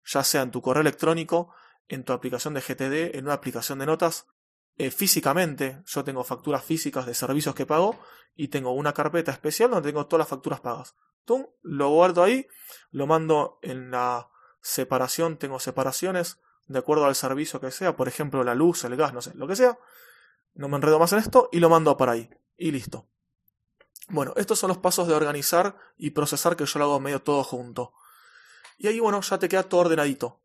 ya 0.05 0.23
sea 0.23 0.41
en 0.41 0.49
tu 0.49 0.63
correo 0.63 0.81
electrónico, 0.81 1.53
en 1.87 2.03
tu 2.03 2.13
aplicación 2.13 2.55
de 2.55 2.61
GTD, 2.61 3.15
en 3.15 3.25
una 3.25 3.35
aplicación 3.35 3.77
de 3.77 3.85
notas, 3.85 4.25
eh, 4.79 4.91
físicamente. 4.91 5.83
Yo 5.85 6.05
tengo 6.05 6.23
facturas 6.23 6.63
físicas 6.63 7.05
de 7.05 7.13
servicios 7.13 7.53
que 7.53 7.65
pago 7.65 7.99
y 8.33 8.47
tengo 8.47 8.71
una 8.71 8.93
carpeta 8.93 9.29
especial 9.29 9.69
donde 9.69 9.89
tengo 9.89 10.07
todas 10.07 10.21
las 10.21 10.29
facturas 10.29 10.61
pagas. 10.61 10.95
Tú 11.25 11.53
lo 11.61 11.89
guardo 11.89 12.23
ahí, 12.23 12.47
lo 12.89 13.05
mando 13.05 13.59
en 13.61 13.91
la 13.91 14.29
separación, 14.61 15.37
tengo 15.37 15.59
separaciones 15.59 16.39
de 16.67 16.79
acuerdo 16.79 17.05
al 17.05 17.15
servicio 17.15 17.59
que 17.59 17.71
sea, 17.71 17.97
por 17.97 18.07
ejemplo 18.07 18.41
la 18.45 18.55
luz, 18.55 18.85
el 18.85 18.95
gas, 18.95 19.13
no 19.13 19.21
sé, 19.21 19.33
lo 19.35 19.49
que 19.49 19.57
sea. 19.57 19.77
No 20.53 20.69
me 20.69 20.77
enredo 20.77 20.97
más 20.97 21.11
en 21.11 21.19
esto 21.19 21.49
y 21.51 21.59
lo 21.59 21.69
mando 21.69 21.97
para 21.97 22.13
ahí. 22.13 22.29
Y 22.55 22.71
listo. 22.71 23.05
Bueno, 24.07 24.33
estos 24.37 24.59
son 24.59 24.69
los 24.69 24.77
pasos 24.77 25.09
de 25.09 25.13
organizar 25.13 25.75
y 25.97 26.11
procesar 26.11 26.55
que 26.55 26.65
yo 26.65 26.79
lo 26.79 26.85
hago 26.85 26.99
medio 27.01 27.21
todo 27.21 27.43
junto. 27.43 27.93
Y 28.77 28.87
ahí, 28.87 29.01
bueno, 29.01 29.19
ya 29.19 29.37
te 29.39 29.49
queda 29.49 29.63
todo 29.63 29.81
ordenadito. 29.81 30.41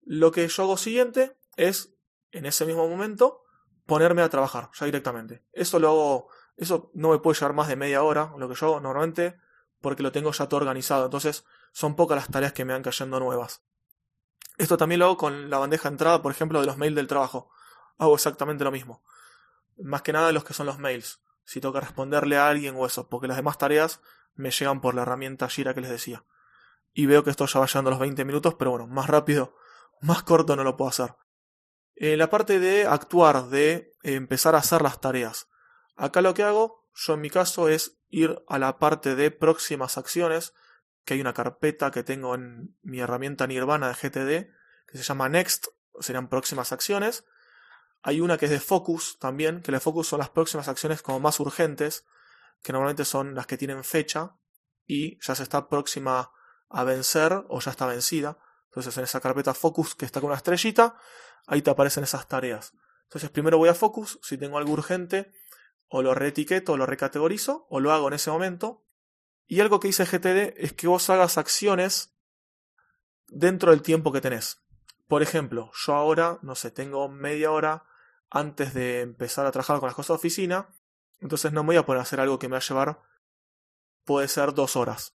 Lo 0.00 0.32
que 0.32 0.48
yo 0.48 0.62
hago 0.62 0.78
siguiente 0.78 1.36
es, 1.56 1.94
en 2.32 2.46
ese 2.46 2.64
mismo 2.64 2.88
momento, 2.88 3.42
ponerme 3.86 4.22
a 4.22 4.28
trabajar, 4.28 4.70
ya 4.74 4.86
directamente. 4.86 5.44
Eso 5.52 5.78
lo 5.78 5.88
hago, 5.88 6.28
eso 6.56 6.90
no 6.94 7.10
me 7.10 7.18
puede 7.18 7.38
llevar 7.38 7.54
más 7.54 7.68
de 7.68 7.76
media 7.76 8.02
hora, 8.02 8.32
lo 8.36 8.48
que 8.48 8.54
yo 8.54 8.80
normalmente, 8.80 9.38
porque 9.80 10.02
lo 10.02 10.12
tengo 10.12 10.32
ya 10.32 10.48
todo 10.48 10.60
organizado. 10.60 11.04
Entonces, 11.04 11.44
son 11.72 11.96
pocas 11.96 12.16
las 12.16 12.28
tareas 12.28 12.52
que 12.52 12.64
me 12.64 12.72
van 12.72 12.82
cayendo 12.82 13.20
nuevas. 13.20 13.62
Esto 14.58 14.76
también 14.76 14.98
lo 14.98 15.06
hago 15.06 15.16
con 15.16 15.50
la 15.50 15.58
bandeja 15.58 15.88
de 15.88 15.94
entrada, 15.94 16.22
por 16.22 16.32
ejemplo, 16.32 16.60
de 16.60 16.66
los 16.66 16.76
mails 16.76 16.96
del 16.96 17.06
trabajo. 17.06 17.50
Hago 17.98 18.14
exactamente 18.14 18.64
lo 18.64 18.72
mismo. 18.72 19.02
Más 19.78 20.02
que 20.02 20.12
nada 20.12 20.32
los 20.32 20.44
que 20.44 20.54
son 20.54 20.66
los 20.66 20.78
mails 20.78 21.20
si 21.46 21.60
tengo 21.60 21.72
que 21.72 21.80
responderle 21.80 22.36
a 22.36 22.48
alguien 22.48 22.74
o 22.76 22.84
eso, 22.84 23.08
porque 23.08 23.28
las 23.28 23.36
demás 23.36 23.56
tareas 23.56 24.00
me 24.34 24.50
llegan 24.50 24.80
por 24.80 24.94
la 24.94 25.02
herramienta 25.02 25.48
Jira 25.48 25.72
que 25.72 25.80
les 25.80 25.90
decía. 25.90 26.24
Y 26.92 27.06
veo 27.06 27.24
que 27.24 27.30
esto 27.30 27.46
ya 27.46 27.60
va 27.60 27.66
llegando 27.66 27.88
a 27.88 27.92
los 27.92 28.00
20 28.00 28.24
minutos, 28.24 28.54
pero 28.54 28.72
bueno, 28.72 28.86
más 28.88 29.06
rápido, 29.06 29.54
más 30.00 30.22
corto 30.24 30.56
no 30.56 30.64
lo 30.64 30.76
puedo 30.76 30.88
hacer. 30.88 31.14
En 31.96 32.18
la 32.18 32.30
parte 32.30 32.60
de 32.60 32.86
actuar, 32.86 33.48
de 33.48 33.92
empezar 34.02 34.54
a 34.54 34.58
hacer 34.58 34.82
las 34.82 35.00
tareas. 35.00 35.48
Acá 35.96 36.20
lo 36.20 36.34
que 36.34 36.42
hago, 36.42 36.86
yo 36.94 37.14
en 37.14 37.20
mi 37.22 37.30
caso, 37.30 37.68
es 37.68 37.98
ir 38.08 38.42
a 38.48 38.58
la 38.58 38.78
parte 38.78 39.16
de 39.16 39.30
próximas 39.30 39.98
acciones, 39.98 40.52
que 41.04 41.14
hay 41.14 41.20
una 41.20 41.32
carpeta 41.32 41.90
que 41.90 42.02
tengo 42.02 42.34
en 42.34 42.76
mi 42.82 43.00
herramienta 43.00 43.46
Nirvana 43.46 43.88
de 43.88 43.94
GTD, 43.94 44.50
que 44.86 44.98
se 44.98 45.02
llama 45.02 45.28
Next, 45.28 45.68
serían 46.00 46.28
próximas 46.28 46.72
acciones, 46.72 47.24
hay 48.06 48.20
una 48.20 48.38
que 48.38 48.44
es 48.44 48.52
de 48.52 48.60
focus 48.60 49.18
también, 49.18 49.62
que 49.62 49.72
la 49.72 49.80
focus 49.80 50.06
son 50.06 50.20
las 50.20 50.30
próximas 50.30 50.68
acciones 50.68 51.02
como 51.02 51.18
más 51.18 51.40
urgentes, 51.40 52.04
que 52.62 52.72
normalmente 52.72 53.04
son 53.04 53.34
las 53.34 53.48
que 53.48 53.56
tienen 53.56 53.82
fecha 53.82 54.36
y 54.86 55.18
ya 55.20 55.34
se 55.34 55.42
está 55.42 55.68
próxima 55.68 56.30
a 56.68 56.84
vencer 56.84 57.44
o 57.48 57.58
ya 57.60 57.72
está 57.72 57.86
vencida. 57.86 58.38
Entonces 58.76 58.98
en 58.98 59.04
esa 59.04 59.20
carpeta 59.20 59.54
focus 59.54 59.94
que 59.94 60.04
está 60.04 60.20
con 60.20 60.28
una 60.28 60.36
estrellita, 60.36 60.98
ahí 61.46 61.62
te 61.62 61.70
aparecen 61.70 62.04
esas 62.04 62.28
tareas. 62.28 62.74
Entonces 63.04 63.30
primero 63.30 63.56
voy 63.56 63.70
a 63.70 63.74
Focus, 63.74 64.18
si 64.22 64.36
tengo 64.36 64.58
algo 64.58 64.72
urgente, 64.72 65.32
o 65.88 66.02
lo 66.02 66.14
reetiqueto, 66.14 66.72
o 66.72 66.76
lo 66.76 66.84
recategorizo, 66.84 67.66
o 67.70 67.80
lo 67.80 67.92
hago 67.92 68.08
en 68.08 68.14
ese 68.14 68.30
momento. 68.30 68.84
Y 69.46 69.60
algo 69.60 69.80
que 69.80 69.88
dice 69.88 70.04
GTD 70.04 70.62
es 70.62 70.74
que 70.74 70.88
vos 70.88 71.08
hagas 71.08 71.38
acciones 71.38 72.14
dentro 73.28 73.70
del 73.70 73.80
tiempo 73.80 74.12
que 74.12 74.20
tenés. 74.20 74.62
Por 75.08 75.22
ejemplo, 75.22 75.70
yo 75.72 75.94
ahora, 75.94 76.38
no 76.42 76.54
sé, 76.54 76.70
tengo 76.70 77.08
media 77.08 77.52
hora 77.52 77.84
antes 78.28 78.74
de 78.74 79.00
empezar 79.00 79.46
a 79.46 79.52
trabajar 79.52 79.78
con 79.78 79.86
las 79.86 79.94
cosas 79.94 80.08
de 80.08 80.18
oficina, 80.18 80.68
entonces 81.20 81.52
no 81.52 81.62
me 81.62 81.68
voy 81.68 81.76
a 81.76 81.86
poner 81.86 82.00
a 82.00 82.02
hacer 82.02 82.20
algo 82.20 82.38
que 82.38 82.48
me 82.48 82.52
va 82.52 82.58
a 82.58 82.68
llevar, 82.68 83.00
puede 84.04 84.28
ser 84.28 84.52
dos 84.52 84.76
horas. 84.76 85.15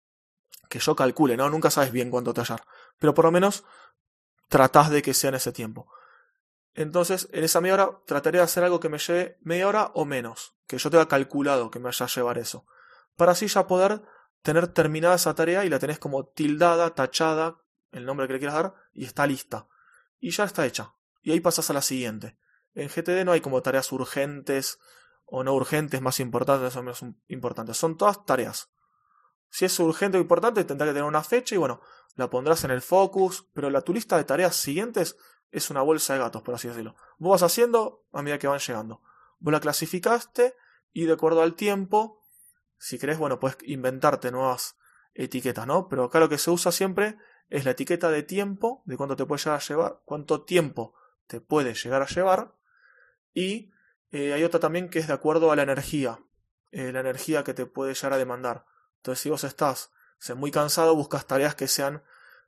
Que 0.69 0.79
yo 0.79 0.95
calcule, 0.95 1.37
¿no? 1.37 1.49
Nunca 1.51 1.71
sabes 1.71 1.93
bien 1.93 2.11
cuánto 2.11 2.35
tallar. 2.35 2.63
Pero 2.99 3.15
por 3.15 3.25
lo 3.25 3.31
menos 3.31 3.65
tratás 4.49 4.91
de 4.91 5.03
que 5.03 5.15
sea 5.15 5.29
en 5.29 5.37
ese 5.37 5.53
tiempo. 5.53 5.91
Entonces, 6.75 7.29
en 7.33 7.45
esa 7.45 7.61
media 7.61 7.75
hora 7.75 7.91
trataré 8.07 8.39
de 8.39 8.45
hacer 8.45 8.63
algo 8.63 8.81
que 8.81 8.89
me 8.89 8.99
lleve 8.99 9.39
media 9.41 9.69
hora 9.69 9.91
o 9.95 10.05
menos, 10.05 10.55
que 10.67 10.79
yo 10.79 10.91
tenga 10.91 11.09
calculado 11.09 11.71
que 11.71 11.79
me 11.79 11.87
vaya 11.87 12.07
a 12.07 12.09
llevar 12.09 12.39
eso, 12.39 12.67
para 13.17 13.33
así 13.33 13.49
ya 13.49 13.67
poder 13.67 14.03
tener 14.43 14.69
terminada 14.69 15.17
esa 15.17 15.35
tarea 15.35 15.65
y 15.65 15.71
la 15.71 15.79
tenés 15.79 15.99
como 15.99 16.27
tildada, 16.27 16.95
tachada, 16.95 17.59
el 17.91 18.05
nombre 18.05 18.27
que 18.27 18.35
le 18.35 18.39
quieras 18.39 18.55
dar, 18.55 18.75
y 18.93 19.05
está 19.05 19.27
lista. 19.27 19.67
Y 20.21 20.31
ya 20.31 20.45
está 20.45 20.67
hecha. 20.67 20.95
Y 21.23 21.33
ahí 21.33 21.41
pasas 21.41 21.69
a 21.71 21.73
la 21.73 21.83
siguiente. 21.83 22.39
En 22.75 22.89
GTD 22.89 23.25
no 23.25 23.33
hay 23.33 23.41
como 23.41 23.61
tareas 23.61 23.91
urgentes 23.93 24.79
o 25.25 25.43
no 25.43 25.55
urgentes, 25.55 26.01
más 26.01 26.21
importantes 26.21 26.77
o 26.77 26.83
menos 26.83 27.05
importantes. 27.27 27.77
Son 27.77 27.97
todas 27.97 28.25
tareas. 28.25 28.71
Si 29.51 29.65
es 29.65 29.79
urgente 29.81 30.19
o 30.19 30.21
importante, 30.21 30.65
tendrá 30.65 30.87
que 30.87 30.93
tener 30.93 31.09
una 31.09 31.25
fecha 31.25 31.55
y 31.55 31.59
bueno, 31.59 31.81
la 32.17 32.29
pondrás 32.29 32.65
en 32.65 32.71
el 32.71 32.83
focus, 32.83 33.47
pero 33.55 33.71
la 33.71 33.83
tu 33.83 33.95
lista 33.95 34.17
de 34.17 34.25
tareas 34.25 34.57
siguientes 34.57 35.17
es 35.51 35.71
una 35.71 35.83
bolsa 35.83 36.15
de 36.15 36.21
gatos, 36.21 36.43
por 36.43 36.55
así 36.55 36.69
decirlo. 36.69 36.97
Vos 37.19 37.41
vas 37.41 37.43
haciendo 37.43 38.05
a 38.13 38.23
medida 38.23 38.39
que 38.39 38.49
van 38.49 38.59
llegando. 38.59 39.03
Vos 39.39 39.53
la 39.53 39.61
clasificaste 39.61 40.55
y 40.93 41.07
de 41.07 41.13
acuerdo 41.13 41.43
al 41.43 41.55
tiempo, 41.55 42.27
si 42.77 42.99
querés, 42.99 43.19
bueno, 43.19 43.39
puedes 43.39 43.57
inventarte 43.63 44.31
nuevas 44.31 44.77
etiquetas, 45.15 45.67
¿no? 45.67 45.89
Pero 45.89 46.05
acá 46.05 46.21
lo 46.21 46.29
que 46.29 46.39
se 46.39 46.51
usa 46.51 46.73
siempre 46.73 47.17
es 47.49 47.65
la 47.65 47.73
etiqueta 47.73 48.11
de 48.11 48.23
tiempo, 48.23 48.83
de 48.85 48.97
cuánto 48.97 49.17
te 49.17 49.25
puede 49.25 49.43
llegar 49.43 49.61
a 49.61 49.65
llevar, 49.65 50.01
cuánto 50.05 50.43
tiempo 50.43 50.95
te 51.27 51.41
puede 51.41 51.75
llegar 51.75 52.03
a 52.03 52.07
llevar. 52.07 52.55
Y 53.33 53.71
eh, 54.11 54.33
hay 54.33 54.45
otra 54.45 54.61
también 54.61 54.89
que 54.91 54.99
es 54.99 55.07
de 55.07 55.15
acuerdo 55.15 55.51
a 55.51 55.57
la 55.57 55.63
energía, 55.63 56.21
eh, 56.71 56.93
la 56.93 57.01
energía 57.01 57.45
que 57.45 57.55
te 57.55 57.67
puede 57.67 57.95
llegar 57.95 58.13
a 58.13 58.19
demandar. 58.19 58.65
Entonces, 59.09 59.23
si 59.23 59.31
vos 59.31 59.45
estás 59.45 59.91
muy 60.37 60.51
cansado, 60.51 60.95
buscas 60.95 61.27
tareas 61.27 61.55
que 61.55 61.67
sean 61.67 62.03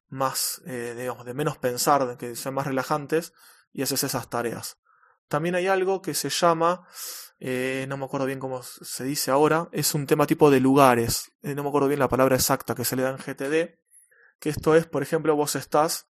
más, 0.08 0.60
eh, 0.66 0.94
digamos, 0.94 1.24
de 1.24 1.32
menos 1.32 1.56
pensar, 1.56 2.18
que 2.18 2.36
sean 2.36 2.52
más 2.52 2.66
relajantes, 2.66 3.32
y 3.72 3.80
haces 3.80 4.04
esas 4.04 4.28
tareas. 4.28 4.76
También 5.28 5.54
hay 5.54 5.68
algo 5.68 6.02
que 6.02 6.12
se 6.12 6.28
llama, 6.28 6.86
eh, 7.38 7.86
no 7.88 7.96
me 7.96 8.04
acuerdo 8.04 8.26
bien 8.26 8.40
cómo 8.40 8.62
se 8.62 9.04
dice 9.04 9.30
ahora, 9.30 9.70
es 9.72 9.94
un 9.94 10.06
tema 10.06 10.26
tipo 10.26 10.50
de 10.50 10.60
lugares, 10.60 11.32
eh, 11.40 11.54
no 11.54 11.62
me 11.62 11.70
acuerdo 11.70 11.88
bien 11.88 12.00
la 12.00 12.10
palabra 12.10 12.36
exacta 12.36 12.74
que 12.74 12.84
se 12.84 12.94
le 12.94 13.04
da 13.04 13.10
en 13.10 13.16
GTD, 13.16 13.78
que 14.38 14.50
esto 14.50 14.74
es, 14.74 14.84
por 14.84 15.02
ejemplo, 15.02 15.34
vos 15.34 15.56
estás, 15.56 16.10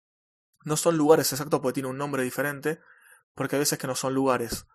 no 0.64 0.78
son 0.78 0.96
lugares 0.96 1.30
exactos 1.30 1.60
porque 1.60 1.74
tiene 1.74 1.90
un 1.90 1.98
nombre 1.98 2.22
diferente, 2.22 2.80
porque 3.34 3.56
hay 3.56 3.60
veces 3.60 3.78
que 3.78 3.86
no 3.86 3.94
son 3.94 4.14
lugares, 4.14 4.66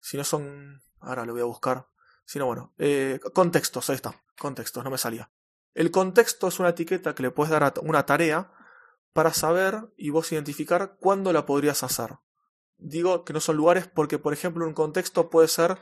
si 0.00 0.16
no 0.16 0.24
son, 0.24 0.82
ahora 0.98 1.26
lo 1.26 1.34
voy 1.34 1.42
a 1.42 1.44
buscar, 1.44 1.88
sino 2.24 2.46
bueno, 2.46 2.72
contextos, 3.34 3.90
ahí 3.90 3.96
está, 3.96 4.14
contextos, 4.40 4.82
no 4.82 4.90
me 4.90 4.98
salía. 4.98 5.30
El 5.74 5.92
contexto 5.92 6.48
es 6.48 6.58
una 6.58 6.70
etiqueta 6.70 7.14
que 7.14 7.22
le 7.22 7.30
puedes 7.30 7.50
dar 7.50 7.62
a 7.62 7.72
una 7.82 8.04
tarea 8.06 8.52
para 9.12 9.32
saber 9.32 9.92
y 9.96 10.10
vos 10.10 10.32
identificar 10.32 10.96
cuándo 10.98 11.32
la 11.32 11.46
podrías 11.46 11.84
hacer. 11.84 12.18
Digo 12.76 13.24
que 13.24 13.32
no 13.32 13.40
son 13.40 13.56
lugares 13.56 13.86
porque, 13.86 14.18
por 14.18 14.32
ejemplo, 14.32 14.66
un 14.66 14.74
contexto 14.74 15.30
puede 15.30 15.48
ser 15.48 15.78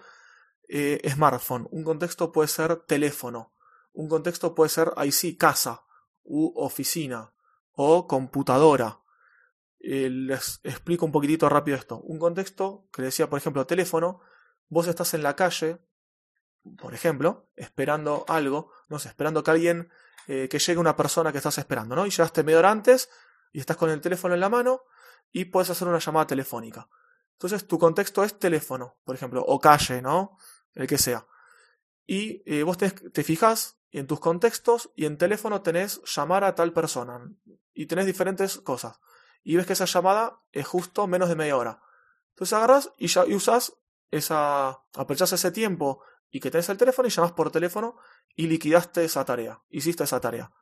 eh, 0.68 1.00
smartphone, 1.08 1.68
un 1.70 1.84
contexto 1.84 2.32
puede 2.32 2.48
ser 2.48 2.76
teléfono, 2.76 3.54
un 3.92 4.08
contexto 4.08 4.54
puede 4.54 4.68
ser, 4.68 4.92
ahí 4.96 5.12
sí, 5.12 5.36
casa, 5.36 5.84
u 6.24 6.52
oficina, 6.56 7.32
o 7.72 8.06
computadora. 8.06 9.00
Eh, 9.80 10.10
les 10.10 10.60
explico 10.64 11.06
un 11.06 11.12
poquitito 11.12 11.48
rápido 11.48 11.76
esto. 11.76 12.00
Un 12.00 12.18
contexto 12.18 12.88
que 12.92 13.02
decía, 13.02 13.30
por 13.30 13.38
ejemplo, 13.38 13.66
teléfono, 13.66 14.20
vos 14.68 14.88
estás 14.88 15.14
en 15.14 15.22
la 15.22 15.36
calle, 15.36 15.78
por 16.76 16.94
ejemplo, 16.94 17.48
esperando 17.56 18.24
algo, 18.28 18.72
no 18.88 18.98
sé, 18.98 19.08
esperando 19.08 19.42
que 19.42 19.50
alguien, 19.50 19.90
eh, 20.26 20.48
que 20.50 20.58
llegue 20.58 20.78
una 20.78 20.96
persona 20.96 21.32
que 21.32 21.38
estás 21.38 21.58
esperando, 21.58 21.94
¿no? 21.94 22.06
Y 22.06 22.10
llegaste 22.10 22.42
media 22.42 22.58
hora 22.58 22.70
antes 22.70 23.08
y 23.52 23.60
estás 23.60 23.76
con 23.76 23.90
el 23.90 24.00
teléfono 24.00 24.34
en 24.34 24.40
la 24.40 24.48
mano 24.48 24.82
y 25.32 25.46
puedes 25.46 25.70
hacer 25.70 25.88
una 25.88 25.98
llamada 25.98 26.26
telefónica. 26.26 26.88
Entonces 27.32 27.66
tu 27.66 27.78
contexto 27.78 28.24
es 28.24 28.38
teléfono, 28.38 28.98
por 29.04 29.14
ejemplo, 29.14 29.44
o 29.46 29.58
calle, 29.58 30.02
¿no? 30.02 30.36
El 30.74 30.86
que 30.86 30.98
sea. 30.98 31.26
Y 32.06 32.42
eh, 32.46 32.62
vos 32.62 32.78
te 32.78 33.24
fijas 33.24 33.78
en 33.90 34.06
tus 34.06 34.20
contextos 34.20 34.90
y 34.94 35.06
en 35.06 35.18
teléfono 35.18 35.62
tenés 35.62 36.02
llamar 36.04 36.44
a 36.44 36.54
tal 36.54 36.72
persona 36.72 37.20
y 37.72 37.86
tenés 37.86 38.06
diferentes 38.06 38.58
cosas. 38.58 39.00
Y 39.42 39.56
ves 39.56 39.66
que 39.66 39.72
esa 39.72 39.86
llamada 39.86 40.40
es 40.52 40.66
justo 40.66 41.06
menos 41.06 41.28
de 41.28 41.36
media 41.36 41.56
hora. 41.56 41.82
Entonces 42.30 42.52
agarras 42.52 42.92
y 42.98 43.06
ya 43.06 43.26
y 43.26 43.34
usas 43.34 43.74
esa, 44.10 44.68
aprovechas 44.94 45.32
ese 45.32 45.50
tiempo 45.50 46.02
y 46.30 46.40
que 46.40 46.50
tenés 46.50 46.68
el 46.68 46.76
teléfono 46.76 47.08
y 47.08 47.10
llamas 47.10 47.32
por 47.32 47.50
teléfono 47.50 47.96
y 48.34 48.46
liquidaste 48.46 49.04
esa 49.04 49.24
tarea, 49.24 49.62
hiciste 49.70 50.04
esa 50.04 50.20
tarea. 50.20 50.52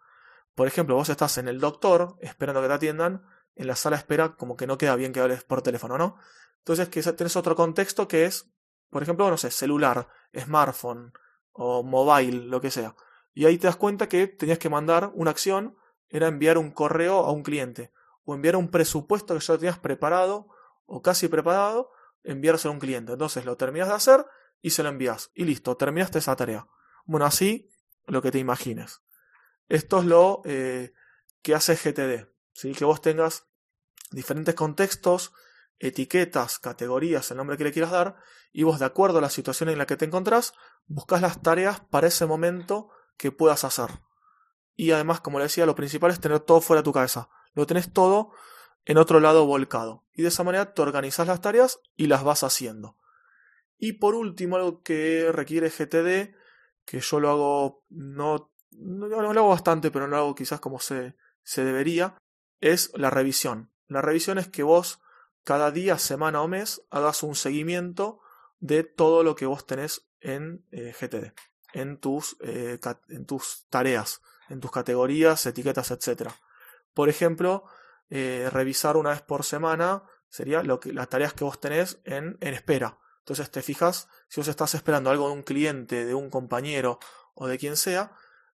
Por 0.55 0.67
ejemplo, 0.67 0.95
vos 0.95 1.09
estás 1.09 1.39
en 1.39 1.49
el 1.49 1.61
doctor 1.61 2.17
esperando 2.21 2.63
que 2.63 2.69
te 2.69 2.75
atiendan, 2.75 3.27
en 3.55 3.67
la 3.67 3.77
sala 3.77 3.97
espera 3.97 4.37
como 4.37 4.57
que 4.57 4.67
no 4.67 4.79
queda 4.79 4.97
bien 4.97 5.13
que 5.13 5.21
hables 5.21 5.45
por 5.45 5.63
teléfono, 5.63 5.99
¿no? 5.99 6.17
Entonces 6.59 6.89
que 6.89 7.03
tenés 7.13 7.37
otro 7.37 7.55
contexto 7.57 8.09
que 8.09 8.25
es, 8.25 8.51
por 8.91 9.03
ejemplo, 9.03 9.29
no 9.29 9.37
sé, 9.37 9.51
celular, 9.51 10.09
smartphone 10.35 11.13
o 11.53 11.83
mobile, 11.83 12.47
lo 12.47 12.61
que 12.61 12.71
sea. 12.71 12.95
Y 13.35 13.45
ahí 13.45 13.59
te 13.59 13.67
das 13.67 13.77
cuenta 13.77 14.09
que 14.09 14.27
tenías 14.27 14.59
que 14.59 14.71
mandar 14.71 15.11
una 15.15 15.31
acción, 15.31 15.77
era 16.09 16.29
enviar 16.29 16.59
un 16.59 16.71
correo 16.71 17.25
a 17.25 17.33
un 17.33 17.43
cliente 17.43 17.93
o 18.25 18.35
enviar 18.35 18.57
un 18.57 18.71
presupuesto 18.71 19.35
que 19.35 19.41
ya 19.41 19.59
tenías 19.59 19.79
preparado 19.79 20.49
o 20.87 21.03
casi 21.03 21.29
preparado, 21.29 21.91
enviárselo 22.23 22.73
a 22.73 22.75
un 22.75 22.81
cliente. 22.81 23.13
Entonces 23.13 23.45
lo 23.45 23.57
terminas 23.57 23.89
de 23.89 23.95
hacer 23.95 24.27
y 24.63 24.71
se 24.71 24.83
lo 24.83 24.89
envías. 24.89 25.31
Y 25.35 25.45
listo, 25.45 25.77
terminaste 25.77 26.19
esa 26.19 26.37
tarea. 26.37 26.67
Bueno, 27.05 27.27
así 27.27 27.71
lo 28.07 28.23
que 28.23 28.31
te 28.31 28.39
imagines. 28.39 29.03
Esto 29.69 30.01
es 30.01 30.05
lo 30.07 30.43
eh, 30.45 30.93
que 31.43 31.55
hace 31.55 31.75
GTD. 31.75 32.29
¿sí? 32.53 32.73
Que 32.73 32.85
vos 32.85 33.01
tengas 33.01 33.47
diferentes 34.11 34.55
contextos, 34.55 35.33
etiquetas, 35.79 36.59
categorías, 36.59 37.31
el 37.31 37.37
nombre 37.37 37.57
que 37.57 37.65
le 37.65 37.73
quieras 37.73 37.91
dar, 37.91 38.17
y 38.53 38.63
vos, 38.63 38.79
de 38.79 38.87
acuerdo 38.87 39.19
a 39.19 39.23
la 39.23 39.31
situación 39.31 39.69
en 39.69 39.79
la 39.79 39.87
que 39.87 39.97
te 39.97 40.05
encontrás, 40.05 40.55
buscas 40.87 41.21
las 41.21 41.43
tareas 41.43 41.81
para 41.81 42.07
ese 42.07 42.27
momento 42.27 42.91
que 43.17 43.33
puedas 43.33 43.65
hacer. 43.65 43.91
Y 44.75 44.93
además, 44.93 45.21
como 45.21 45.39
le 45.39 45.45
decía, 45.45 45.67
lo 45.67 45.75
principal 45.75 46.11
es 46.11 46.21
tener 46.21 46.41
todo 46.41 46.61
fuera 46.61 46.81
de 46.81 46.85
tu 46.85 46.93
cabeza. 46.93 47.29
Lo 47.55 47.67
tenés 47.67 47.93
todo 47.93 48.33
en 48.85 48.99
otro 48.99 49.21
lado 49.21 49.47
volcado. 49.47 50.05
Y 50.13 50.23
de 50.23 50.29
esa 50.29 50.45
manera 50.45 50.73
te 50.73 50.83
organizas 50.83 51.27
las 51.27 51.41
tareas 51.41 51.81
y 51.97 52.07
las 52.07 52.23
vas 52.25 52.45
haciendo. 52.45 52.97
Y 53.79 53.95
por 53.95 54.15
último, 54.15 54.57
algo 54.57 54.83
que 54.83 55.31
requiere 55.33 55.71
GTD, 55.71 56.35
que 56.85 57.01
yo 57.01 57.21
lo 57.21 57.31
hago, 57.31 57.85
no, 57.91 58.53
no, 58.71 59.07
lo 59.09 59.31
hago 59.31 59.49
bastante, 59.49 59.91
pero 59.91 60.07
no 60.07 60.17
lo 60.17 60.23
hago 60.23 60.35
quizás 60.35 60.61
como 60.61 60.81
se, 60.81 61.17
se 61.43 61.65
debería, 61.65 62.17
es 62.61 62.91
la 62.95 63.11
revisión. 63.11 63.71
La 63.89 64.03
revisión 64.03 64.39
es 64.39 64.49
que 64.49 64.63
vos 64.63 65.01
cada 65.45 65.71
día, 65.71 65.99
semana 65.99 66.43
o 66.43 66.49
mes 66.49 66.83
hagas 66.91 67.23
un 67.23 67.37
seguimiento 67.37 68.21
de 68.59 68.83
todo 68.83 69.23
lo 69.23 69.37
que 69.37 69.47
vos 69.47 69.67
tenés 69.67 70.09
en 70.21 70.67
eh, 70.73 70.93
GTD, 70.99 71.33
en 71.73 71.99
tus, 71.99 72.37
eh, 72.41 72.81
en 73.09 73.27
tus 73.27 73.67
tareas, 73.71 74.23
en 74.49 74.61
tus 74.61 74.73
categorías, 74.73 75.47
etiquetas, 75.47 75.91
etc. 75.91 76.31
Por 76.95 77.09
ejemplo, 77.09 77.65
eh, 78.11 78.49
revisar 78.53 78.97
una 78.97 79.11
vez 79.11 79.23
por 79.23 79.45
semana 79.45 80.03
sería 80.29 80.63
lo 80.63 80.81
que, 80.81 80.93
las 80.93 81.09
tareas 81.09 81.33
que 81.33 81.45
vos 81.45 81.61
tenés 81.61 82.01
en, 82.05 82.37
en 82.41 82.55
espera. 82.55 82.99
Entonces 83.27 83.51
te 83.51 83.61
fijas, 83.61 84.09
si 84.29 84.39
vos 84.39 84.47
estás 84.47 84.77
esperando 84.77 85.11
algo 85.11 85.27
de 85.27 85.33
un 85.33 85.43
cliente, 85.43 86.05
de 86.05 86.15
un 86.15 86.31
compañero 86.31 87.01
o 87.35 87.49
de 87.49 87.59
quien 87.59 87.77
sea, 87.77 88.13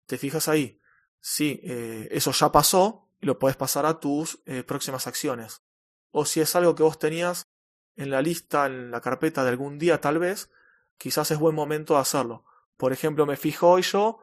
te 0.06 0.16
fijas 0.16 0.46
ahí. 0.46 0.80
Si 1.18 1.60
eh, 1.64 2.06
eso 2.12 2.30
ya 2.30 2.52
pasó, 2.52 3.08
lo 3.18 3.40
puedes 3.40 3.56
pasar 3.56 3.84
a 3.84 3.98
tus 3.98 4.40
eh, 4.46 4.62
próximas 4.62 5.08
acciones. 5.08 5.64
O 6.12 6.24
si 6.24 6.40
es 6.40 6.54
algo 6.54 6.76
que 6.76 6.84
vos 6.84 7.00
tenías 7.00 7.48
en 7.96 8.10
la 8.10 8.22
lista, 8.22 8.66
en 8.66 8.92
la 8.92 9.00
carpeta 9.00 9.42
de 9.42 9.50
algún 9.50 9.80
día 9.80 10.00
tal 10.00 10.20
vez, 10.20 10.52
quizás 10.98 11.32
es 11.32 11.38
buen 11.40 11.56
momento 11.56 11.94
de 11.94 12.00
hacerlo. 12.02 12.44
Por 12.76 12.92
ejemplo, 12.92 13.26
me 13.26 13.36
fijo 13.36 13.70
hoy 13.70 13.82
yo, 13.82 14.20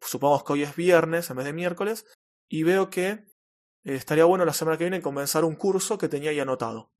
supongamos 0.00 0.44
que 0.44 0.54
hoy 0.54 0.62
es 0.62 0.74
viernes 0.76 1.28
en 1.28 1.36
vez 1.36 1.44
de 1.44 1.52
miércoles, 1.52 2.06
y 2.48 2.62
veo 2.62 2.88
que 2.88 3.10
eh, 3.10 3.26
estaría 3.84 4.24
bueno 4.24 4.46
la 4.46 4.54
semana 4.54 4.78
que 4.78 4.84
viene 4.84 5.02
comenzar 5.02 5.44
un 5.44 5.56
curso 5.56 5.98
que 5.98 6.08
tenía 6.08 6.30
ahí 6.30 6.40
anotado 6.40 6.93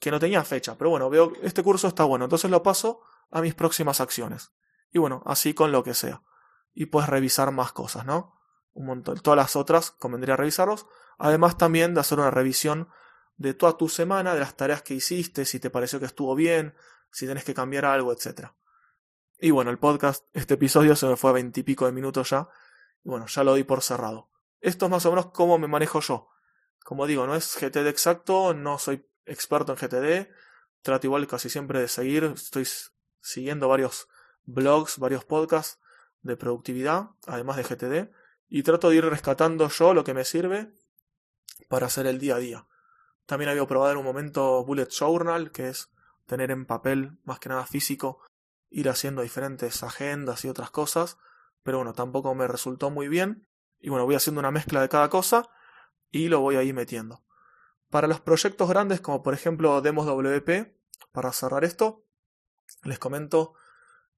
que 0.00 0.10
no 0.10 0.18
tenía 0.18 0.42
fecha, 0.42 0.76
pero 0.76 0.90
bueno, 0.90 1.08
veo 1.10 1.32
este 1.42 1.62
curso 1.62 1.86
está 1.86 2.04
bueno, 2.04 2.24
entonces 2.24 2.50
lo 2.50 2.62
paso 2.62 3.02
a 3.30 3.40
mis 3.40 3.54
próximas 3.54 4.00
acciones. 4.00 4.50
Y 4.90 4.98
bueno, 4.98 5.22
así 5.26 5.54
con 5.54 5.70
lo 5.70 5.84
que 5.84 5.94
sea. 5.94 6.22
Y 6.74 6.86
puedes 6.86 7.08
revisar 7.08 7.52
más 7.52 7.72
cosas, 7.72 8.04
¿no? 8.04 8.40
Un 8.72 8.86
montón. 8.86 9.20
Todas 9.20 9.36
las 9.36 9.54
otras 9.56 9.90
convendría 9.92 10.36
revisarlos. 10.36 10.86
Además 11.18 11.58
también 11.58 11.94
de 11.94 12.00
hacer 12.00 12.18
una 12.18 12.30
revisión 12.30 12.88
de 13.36 13.54
toda 13.54 13.76
tu 13.76 13.88
semana, 13.88 14.34
de 14.34 14.40
las 14.40 14.56
tareas 14.56 14.82
que 14.82 14.94
hiciste, 14.94 15.44
si 15.44 15.60
te 15.60 15.70
pareció 15.70 16.00
que 16.00 16.06
estuvo 16.06 16.34
bien, 16.34 16.74
si 17.12 17.26
tenés 17.26 17.44
que 17.44 17.54
cambiar 17.54 17.84
algo, 17.84 18.12
etc. 18.12 18.48
Y 19.38 19.50
bueno, 19.50 19.70
el 19.70 19.78
podcast, 19.78 20.24
este 20.32 20.54
episodio 20.54 20.96
se 20.96 21.06
me 21.06 21.16
fue 21.16 21.30
a 21.30 21.34
veintipico 21.34 21.86
de 21.86 21.92
minutos 21.92 22.30
ya. 22.30 22.48
Y 23.04 23.10
bueno, 23.10 23.26
ya 23.26 23.44
lo 23.44 23.52
doy 23.52 23.64
por 23.64 23.82
cerrado. 23.82 24.30
Esto 24.60 24.86
es 24.86 24.90
más 24.90 25.06
o 25.06 25.10
menos 25.10 25.26
cómo 25.26 25.58
me 25.58 25.68
manejo 25.68 26.00
yo. 26.00 26.28
Como 26.84 27.06
digo, 27.06 27.26
no 27.26 27.34
es 27.34 27.56
GTD 27.56 27.86
exacto, 27.88 28.54
no 28.54 28.78
soy 28.78 29.06
experto 29.26 29.72
en 29.72 29.78
GTD. 29.78 30.30
Trato 30.82 31.06
igual 31.06 31.26
casi 31.26 31.48
siempre 31.48 31.80
de 31.80 31.88
seguir. 31.88 32.24
Estoy 32.24 32.66
siguiendo 33.20 33.68
varios 33.68 34.08
blogs, 34.44 34.98
varios 34.98 35.24
podcasts 35.24 35.78
de 36.22 36.36
productividad, 36.36 37.10
además 37.26 37.56
de 37.56 37.64
GTD. 37.64 38.10
Y 38.48 38.62
trato 38.62 38.90
de 38.90 38.96
ir 38.96 39.04
rescatando 39.04 39.68
yo 39.68 39.94
lo 39.94 40.04
que 40.04 40.14
me 40.14 40.24
sirve 40.24 40.72
para 41.68 41.86
hacer 41.86 42.06
el 42.06 42.18
día 42.18 42.36
a 42.36 42.38
día. 42.38 42.66
También 43.26 43.50
había 43.50 43.66
probado 43.66 43.92
en 43.92 43.98
un 43.98 44.04
momento 44.04 44.64
Bullet 44.64 44.88
Journal, 44.88 45.52
que 45.52 45.68
es 45.68 45.90
tener 46.26 46.50
en 46.50 46.66
papel, 46.66 47.18
más 47.24 47.38
que 47.38 47.48
nada 47.48 47.66
físico, 47.66 48.20
ir 48.70 48.88
haciendo 48.88 49.22
diferentes 49.22 49.82
agendas 49.82 50.44
y 50.44 50.48
otras 50.48 50.70
cosas. 50.70 51.16
Pero 51.62 51.78
bueno, 51.78 51.92
tampoco 51.92 52.34
me 52.34 52.48
resultó 52.48 52.90
muy 52.90 53.08
bien. 53.08 53.46
Y 53.78 53.88
bueno, 53.88 54.04
voy 54.04 54.14
haciendo 54.14 54.40
una 54.40 54.50
mezcla 54.50 54.80
de 54.80 54.88
cada 54.88 55.08
cosa 55.10 55.48
y 56.10 56.28
lo 56.28 56.40
voy 56.40 56.56
ahí 56.56 56.72
metiendo. 56.72 57.22
Para 57.90 58.06
los 58.06 58.20
proyectos 58.20 58.68
grandes, 58.68 59.00
como 59.00 59.22
por 59.22 59.34
ejemplo 59.34 59.80
Demos 59.80 60.06
WP, 60.06 60.72
para 61.12 61.32
cerrar 61.32 61.64
esto, 61.64 62.04
les 62.84 63.00
comento 63.00 63.54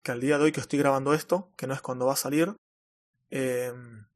que 0.03 0.13
al 0.13 0.21
día 0.21 0.37
de 0.37 0.45
hoy 0.45 0.53
que 0.53 0.61
estoy 0.61 0.79
grabando 0.79 1.15
esto, 1.15 1.53
que 1.57 1.67
no 1.67 1.73
es 1.73 1.81
cuando 1.81 2.07
va 2.07 2.13
a 2.13 2.17
salir, 2.17 2.55
em, 3.31 4.07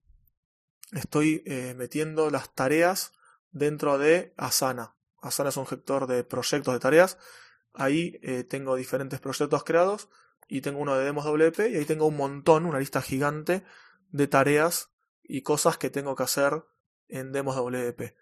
estoy 0.92 1.42
eh, 1.46 1.74
metiendo 1.74 2.28
las 2.30 2.54
tareas 2.54 3.12
dentro 3.50 3.96
de 3.96 4.34
Asana. 4.36 4.94
Asana 5.22 5.48
es 5.48 5.56
un 5.56 5.66
gestor 5.66 6.06
de 6.06 6.22
proyectos 6.22 6.74
de 6.74 6.80
tareas. 6.80 7.18
Ahí 7.72 8.18
eh, 8.22 8.44
tengo 8.44 8.76
diferentes 8.76 9.20
proyectos 9.20 9.64
creados 9.64 10.08
y 10.48 10.60
tengo 10.60 10.80
uno 10.80 10.96
de 10.96 11.04
Demos 11.04 11.24
WP 11.24 11.70
y 11.70 11.76
ahí 11.76 11.84
tengo 11.86 12.06
un 12.06 12.16
montón, 12.16 12.66
una 12.66 12.78
lista 12.78 13.00
gigante 13.00 13.64
de 14.10 14.28
tareas 14.28 14.90
y 15.22 15.40
cosas 15.42 15.78
que 15.78 15.88
tengo 15.88 16.14
que 16.14 16.24
hacer 16.24 16.62
en 17.08 17.32
Demos 17.32 17.56
WP. 17.56 18.14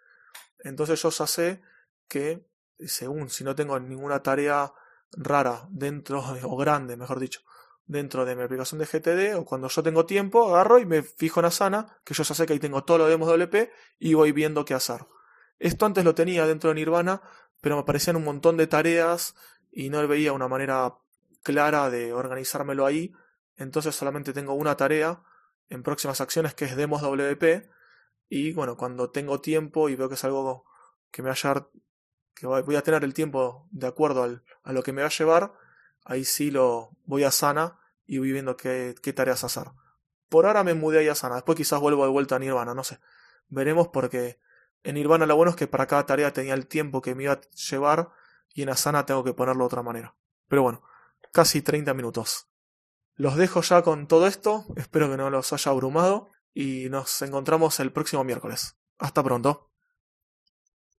Entonces 0.65 1.01
yo 1.01 1.11
ya 1.11 1.27
sé 1.27 1.63
que, 2.09 2.49
según 2.81 3.31
si 3.31 3.45
no 3.45 3.55
tengo 3.55 3.79
ninguna 3.79 4.23
tarea 4.23 4.73
rara 5.13 5.69
dentro, 5.71 6.25
o 6.43 6.57
grande, 6.57 6.97
mejor 6.97 7.21
dicho, 7.21 7.43
dentro 7.87 8.25
de 8.25 8.35
mi 8.35 8.43
aplicación 8.43 8.81
de 8.81 8.87
GTD, 8.87 9.39
o 9.39 9.45
cuando 9.45 9.69
yo 9.69 9.83
tengo 9.83 10.07
tiempo, 10.07 10.49
agarro 10.49 10.79
y 10.79 10.87
me 10.87 11.03
fijo 11.03 11.41
en 11.41 11.47
Asana, 11.47 11.99
que 12.03 12.15
yo 12.15 12.25
ya 12.25 12.35
sé 12.35 12.47
que 12.47 12.55
ahí 12.55 12.59
tengo 12.59 12.83
todo 12.83 12.99
lo 12.99 13.05
de 13.05 13.11
Demos 13.11 13.29
WP 13.29 13.71
y 13.99 14.15
voy 14.15 14.33
viendo 14.33 14.65
qué 14.65 14.75
hacer. 14.75 15.07
Esto 15.59 15.87
antes 15.87 16.05
lo 16.05 16.15
tenía 16.15 16.47
dentro 16.47 16.71
de 16.71 16.75
Nirvana, 16.75 17.23
pero 17.61 17.77
me 17.77 17.83
aparecían 17.83 18.17
un 18.17 18.25
montón 18.25 18.57
de 18.57 18.67
tareas 18.67 19.35
y 19.71 19.91
no 19.91 20.07
veía 20.09 20.33
una 20.33 20.49
manera 20.49 20.97
clara 21.43 21.91
de 21.91 22.13
organizármelo 22.13 22.87
ahí. 22.87 23.13
Entonces 23.57 23.95
solamente 23.95 24.33
tengo 24.33 24.55
una 24.55 24.77
tarea 24.77 25.23
en 25.69 25.83
próximas 25.83 26.21
acciones 26.21 26.55
que 26.55 26.65
es 26.65 26.77
Demos 26.77 27.03
WP 27.03 27.69
y 28.29 28.53
bueno, 28.53 28.77
cuando 28.77 29.11
tengo 29.11 29.41
tiempo 29.41 29.89
y 29.89 29.97
veo 29.97 30.09
que 30.09 30.15
es 30.15 30.25
algo 30.25 30.65
que 31.11 31.23
me 31.23 31.29
va 31.29 31.35
a 31.35 31.69
que 32.35 32.47
voy 32.47 32.75
a 32.75 32.83
tener 32.83 33.05
el 33.05 33.15
tiempo 33.15 33.69
de 33.71 33.87
acuerdo 33.87 34.25
al, 34.25 34.43
a 34.65 34.73
lo 34.73 34.83
que 34.83 34.93
me 34.93 35.03
va 35.03 35.09
a 35.09 35.11
llevar, 35.11 35.55
ahí 36.05 36.25
sí 36.25 36.51
lo 36.51 36.91
voy 37.05 37.23
a 37.25 37.31
Sana 37.31 37.79
y 38.07 38.19
voy 38.19 38.33
viendo 38.33 38.57
qué, 38.57 38.95
qué 39.01 39.13
tareas 39.13 39.45
hacer. 39.45 39.69
Por 40.29 40.47
ahora 40.47 40.65
me 40.65 40.75
mudé 40.75 40.99
ahí 40.99 41.09
a 41.09 41.15
Sana, 41.15 41.37
después 41.37 41.57
quizás 41.57 41.81
vuelvo 41.81 42.05
de 42.05 42.11
vuelta 42.11 42.37
a 42.37 42.39
Nirvana, 42.41 42.75
no 42.75 42.83
sé. 42.83 42.99
Veremos 43.49 43.89
porque 43.89 44.41
en 44.83 44.97
Nirvana 44.97 45.27
lo 45.27 45.37
bueno 45.37 45.51
es 45.51 45.57
que 45.57 45.69
para 45.69 45.87
cada 45.87 46.07
tarea 46.07 46.33
tenía 46.33 46.55
el 46.55 46.67
tiempo 46.67 47.01
que 47.01 47.15
me 47.15 47.25
iba 47.25 47.35
a 47.35 47.41
llevar 47.41 48.11
y 48.53 48.63
en 48.63 48.71
Asana 48.71 49.07
tengo 49.07 49.23
que 49.23 49.33
ponerlo 49.33 49.65
de 49.65 49.67
otra 49.67 49.83
manera. 49.83 50.17
Pero 50.49 50.63
bueno, 50.63 50.83
casi 51.33 51.63
30 51.63 51.95
minutos. 51.95 52.49
Los 53.15 53.37
dejo 53.37 53.61
ya 53.63 53.83
con 53.83 54.09
todo 54.09 54.27
esto, 54.27 54.67
espero 54.77 55.09
que 55.09 55.17
no 55.17 55.31
los 55.31 55.53
haya 55.53 55.71
abrumado 55.71 56.31
y 56.55 56.89
nos 56.89 57.21
encontramos 57.23 57.81
el 57.81 57.93
próximo 57.93 58.25
miércoles. 58.25 58.79
Hasta 58.99 59.23
pronto. 59.23 59.74